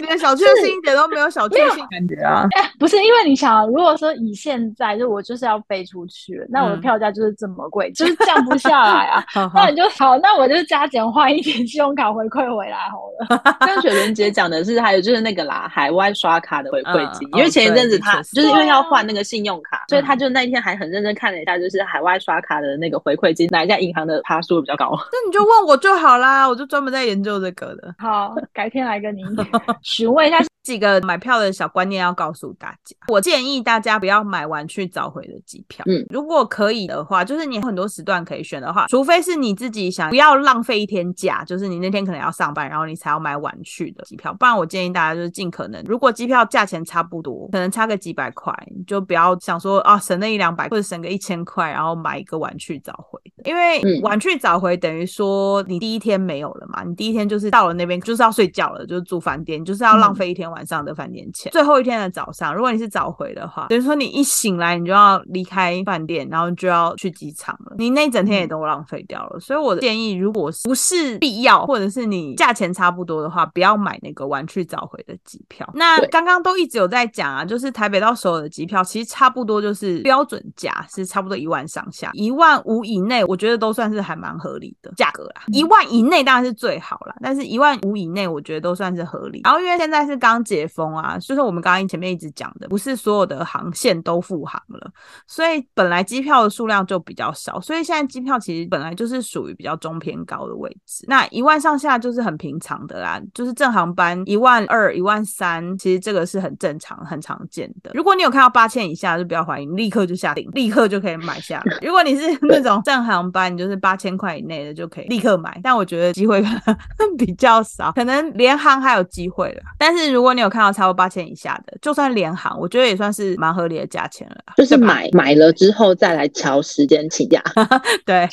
[0.00, 2.48] 你的小确幸一点都没有小确幸感觉啊！
[2.78, 9.24] 不是因为你想，如果说以现在就我就是要飞出去，那我的嗯票价就是这么贵，就是降不下来啊。
[9.28, 13.56] 好好那你就好，那我就加减换一点信用卡回馈回来好了。
[13.60, 17.98] 刚雪伦姐讲的是，还有就是那个啦，海外刷卡的回馈金，嗯因为前一阵子
[18.32, 24.90] 就是因为要换那个信用卡，所以嗯他就那一天还很认真看了一下，就是海外刷卡的那个回馈金，哪一家银行的趴数比较高。
[25.12, 27.94] 那你就问我就好啦，我就专门在研究这个的。
[27.98, 29.24] 好，改天来跟您
[29.82, 30.38] 询问一下。
[30.62, 32.96] 几个买票的小观念要告诉大家。
[33.08, 35.84] 我建议大家不要买完去找回的机票。
[35.88, 44.32] 嗯，如果可以的话，就是你有很多时段可以选的话，除非是你自己想不要浪费一天假，就是你那天可能要上班，然后你才要买晚去的机票。
[44.34, 61.50] 不然我建议大家就是尽可能，如果机票价钱差不多，可能差个几百块，你就不要想说啊省那一两百或者省个一千块，然后买一个晚去早回，因为嗯晚去早回等于说你第一天没有了嘛，你第一天就是到了那边就是要睡觉了，就是住饭店，就是要浪费一天晚上的饭店钱。
[61.52, 69.40] 最后一天的早上，如果你是早回的话，等于说你一醒来你就要离开饭店，然后就要去机场了，你那一整天也都浪费掉了。
[69.40, 75.68] 所以我的建议，如果不是必要，或者是你价钱差不多的话，不要买那个晚去早回的机票。
[75.74, 85.42] 那刚刚都一直有在讲啊，就是台北到首尔的机票，其实差不多就是标准价是差不多一万上下，一万五以内，我觉得都算是还蛮合理的价格啦。
[85.48, 89.40] 一万以内当然是最好啦，但是一万五以内，我觉得都算是合理。
[89.44, 94.90] 然后因为现在是刚解封啊，就是我们刚刚前面一直讲的，不是所有的航线都复航了，
[95.26, 101.04] 所以本来机票的数量就比较少，所以现在机票其实本来就是属于比较中偏高的位置。
[101.08, 107.90] 那一万上下就是很平常的啦，就是正航班一万二、一万三，其实这个是很正常、很常见的。
[107.94, 111.78] 如果你有看到八千以下，就不要怀疑，立刻就下定，立刻就可以买下来。
[111.82, 116.42] 如果你是 那种正航班，你就是八千块以内的就可以立刻买，但我觉得机会
[117.18, 119.62] 比较少，可能联航还有机会了。
[119.78, 127.42] 但是如果你有看到超过八千以下的，就算联航，我觉得也算是蛮合理的价钱了，就是买买了之后再来瞧时间请假。
[128.04, 128.28] 对，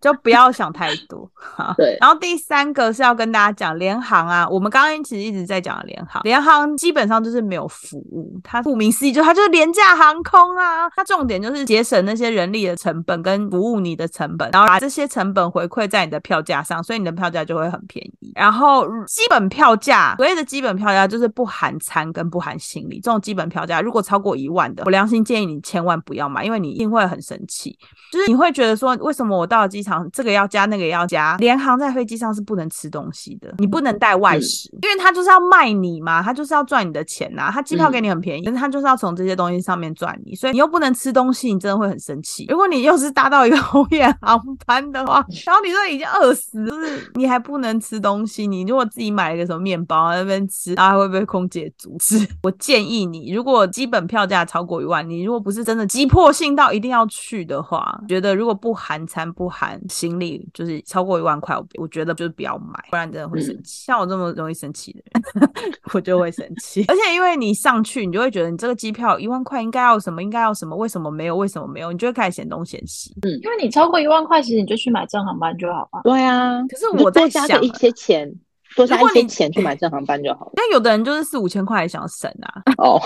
[0.00, 1.28] 就不要想太多。
[1.34, 18.32] 好，对然后第三个是要跟大家讲联航啊，我们刚刚其实一直在讲的联航，联航基本上就是没有服务，它顾名思义就它就是廉价航空啊，它重点就是节省那些人力的成本跟服务你的成本，然后把这些成本回馈在你的票价上，所以你的票价就会很便宜。
[18.34, 27.76] 然后基本票价，所谓的基本票价就是不含餐跟不含行李，这种基本票价如果超过一万的，我良心建议你千万不要买，因为你一定会很生气。
[28.12, 31.36] 就是你会觉得说，为什么我到了机场，这个要加，那个也要加？
[31.38, 42.46] 联航在飞机上是不能吃东西的，你不能带外食，因为他就是要卖你嘛，他就是要赚你的钱呐、他机票给你很便宜，但是他就是要从这些东西上面赚你，所以你又不能吃东西，你真的会很生气。
[42.48, 52.26] 如果你又是搭到一个 红眼航班的话，然后你都已经饿死，就是你还不能吃东西，你如果自己买了一个什么面包在那边吃，然后还会被空姐阻止。
[52.42, 63.84] 我建议你，如果基本票价超过一万，你如果不是真的急迫性到一定要去的话，觉得如果不含餐不含行李，就是超过一万块，我我觉得就是不要买，不然真的会生气。
[63.86, 65.50] 像我这么容易生气的人，
[65.94, 66.84] 我就会生气。
[66.88, 71.36] 而且因为你上去，你就会觉得你这个机票一万块应该要什么，应该要什么，为什么没有？
[71.36, 71.92] 为什么没有？
[71.92, 73.14] 你就会开始嫌东嫌西。
[73.22, 76.00] 嗯因为你超过一万块，其实你就去买正航班就好了。
[76.04, 78.30] 对啊，可是我在想多加一些钱，
[78.78, 80.52] 多加一些钱去买正航班就好了。
[80.54, 82.62] 但有的人就是四五千块也想省啊。
[82.78, 83.00] 哦，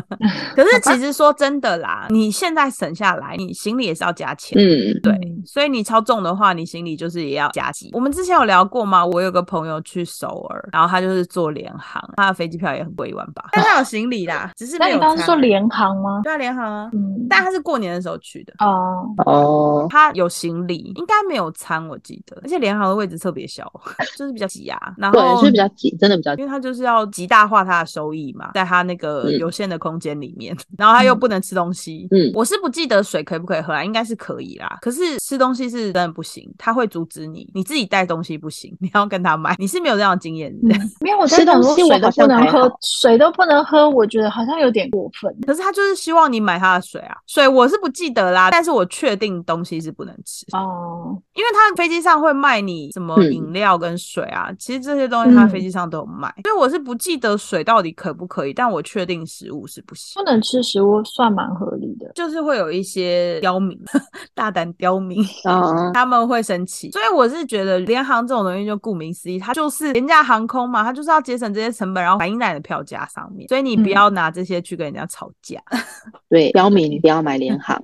[0.56, 4.58] 可是其实说真的啦，你现在省下来，你行李也是要加钱。
[4.58, 7.90] 嗯，对嗯，所以你超重的话，你行李就是也要加急。
[7.92, 9.04] 我们之前有聊过吗？
[9.04, 16.20] 我有个朋友去首尔，然后他就是坐联航，他的飞机票也很贵，一万八，但他有行李啦，只是那你没有餐刚刚说联航吗？
[16.22, 18.52] 对啊联航啊，嗯，但他是过年的时候去的。
[18.58, 23.70] 哦，哦，他有行李，应该没有餐，我记得，而且联航的位置特别小，
[24.16, 24.78] 就是比较挤啊。
[24.96, 32.06] 然对，后所以比较挤，真的比较因为他就是要极大化他的收益嘛，在他那个嗯有限的空间里面，然后他又不能吃东西。
[32.12, 34.78] 嗯我是不记得水可不可以喝啊，应该是可以啦。
[34.80, 39.56] 可是吃东西是真的不行，他会阻止你，你自己带东西不行， 你要跟他买。
[39.58, 40.74] 你是没有这样的经验的。
[40.74, 45.34] 嗯，没有，我在吃东西我都不能喝水都不能喝，我觉得好像有点过分。
[45.44, 60.20] 可是他就是希望你买他的水啊，水我是不记得啦，但是我确定东西是不能吃，哦，因为他飞机上会卖你什么嗯饮料跟水啊，其实这些东西他嗯飞机上都有卖，所以我是不记得水到底可不可以，但我确定食物是不行。
[60.22, 62.10] 不能吃食物算蛮合理的。
[62.14, 63.78] 就是会有一些刁民，
[64.34, 66.90] 大胆刁民，啊， 他们会生气。
[66.90, 73.48] 所以我是觉得联航这种东西，就顾名思义，它就是廉价航空嘛，它就是要节省这些成本，然后反映在你的票价上面。
[73.48, 75.60] 所以你不嗯要拿这些去跟人家吵架。
[76.28, 77.80] 对，刁民你不要买联航，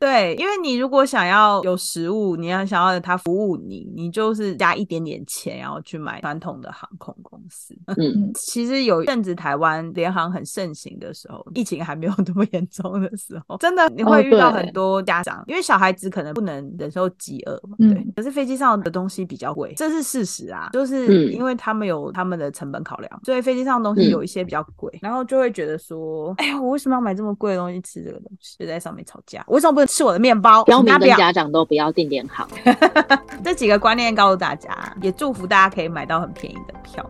[0.00, 7.74] 对，因为你如果想要有食物，你要想要它服务你，你就是加一点点钱，然后去买传统的航空公司。
[7.86, 18.06] 嗯，其实有一阵子台湾联航很盛行的时候，疫情还没有 那么严重的时候，真的你会哦遇到很多家长，因为小孩子可能不能忍受饥饿嘛，嗯对。
[18.16, 28.56] 可是飞机上的东西比较贵，这是事实啊，就是嗯因为他们有他们的成本考量，所以飞机上的东西嗯有一些比较贵，然后就会觉得说，哎呀，我为什么要买这么贵的东西吃这个东西？
[28.58, 30.64] 就在上面吵架，我为什么不能吃我的面包？
[30.64, 32.48] 标明那不要跟家长都不要定点好。
[33.44, 34.70] 这几个观念告诉大家，
[35.02, 37.08] 也祝福大家可以买到很便宜的票。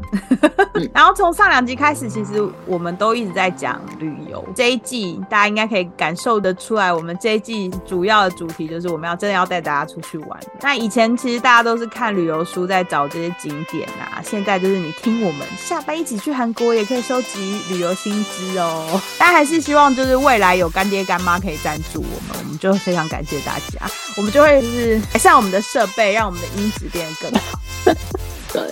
[0.75, 4.45] 嗯 然后从上两集开始，其实我们都一直在讲旅游。
[4.55, 10.41] 这一季大家应该可以感受得出来，我们这一季主要的主题就是我们要真的要带大家出去玩。
[10.61, 19.01] 那以前其实大家都是看旅游书在找这些景点啊，现在就是你听我们下班一起去韩国，也可以收集旅游薪资哦。
[19.19, 27.59] 但还是希望就是未来有干爹干妈可以赞助我们，我们就非常感谢大家，我们就会就是改善我们的设备，让我们的音质变得更好。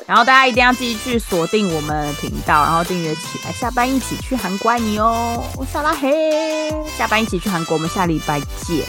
[0.06, 3.52] 然后大家一定要自己去锁定我们频道，然后订阅起来。
[3.52, 6.70] 下班一起去韩国你哦，我撒拉嘿。
[6.96, 8.84] 下班一起去韩国，我们下礼拜见。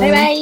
[0.00, 0.32] 拜拜。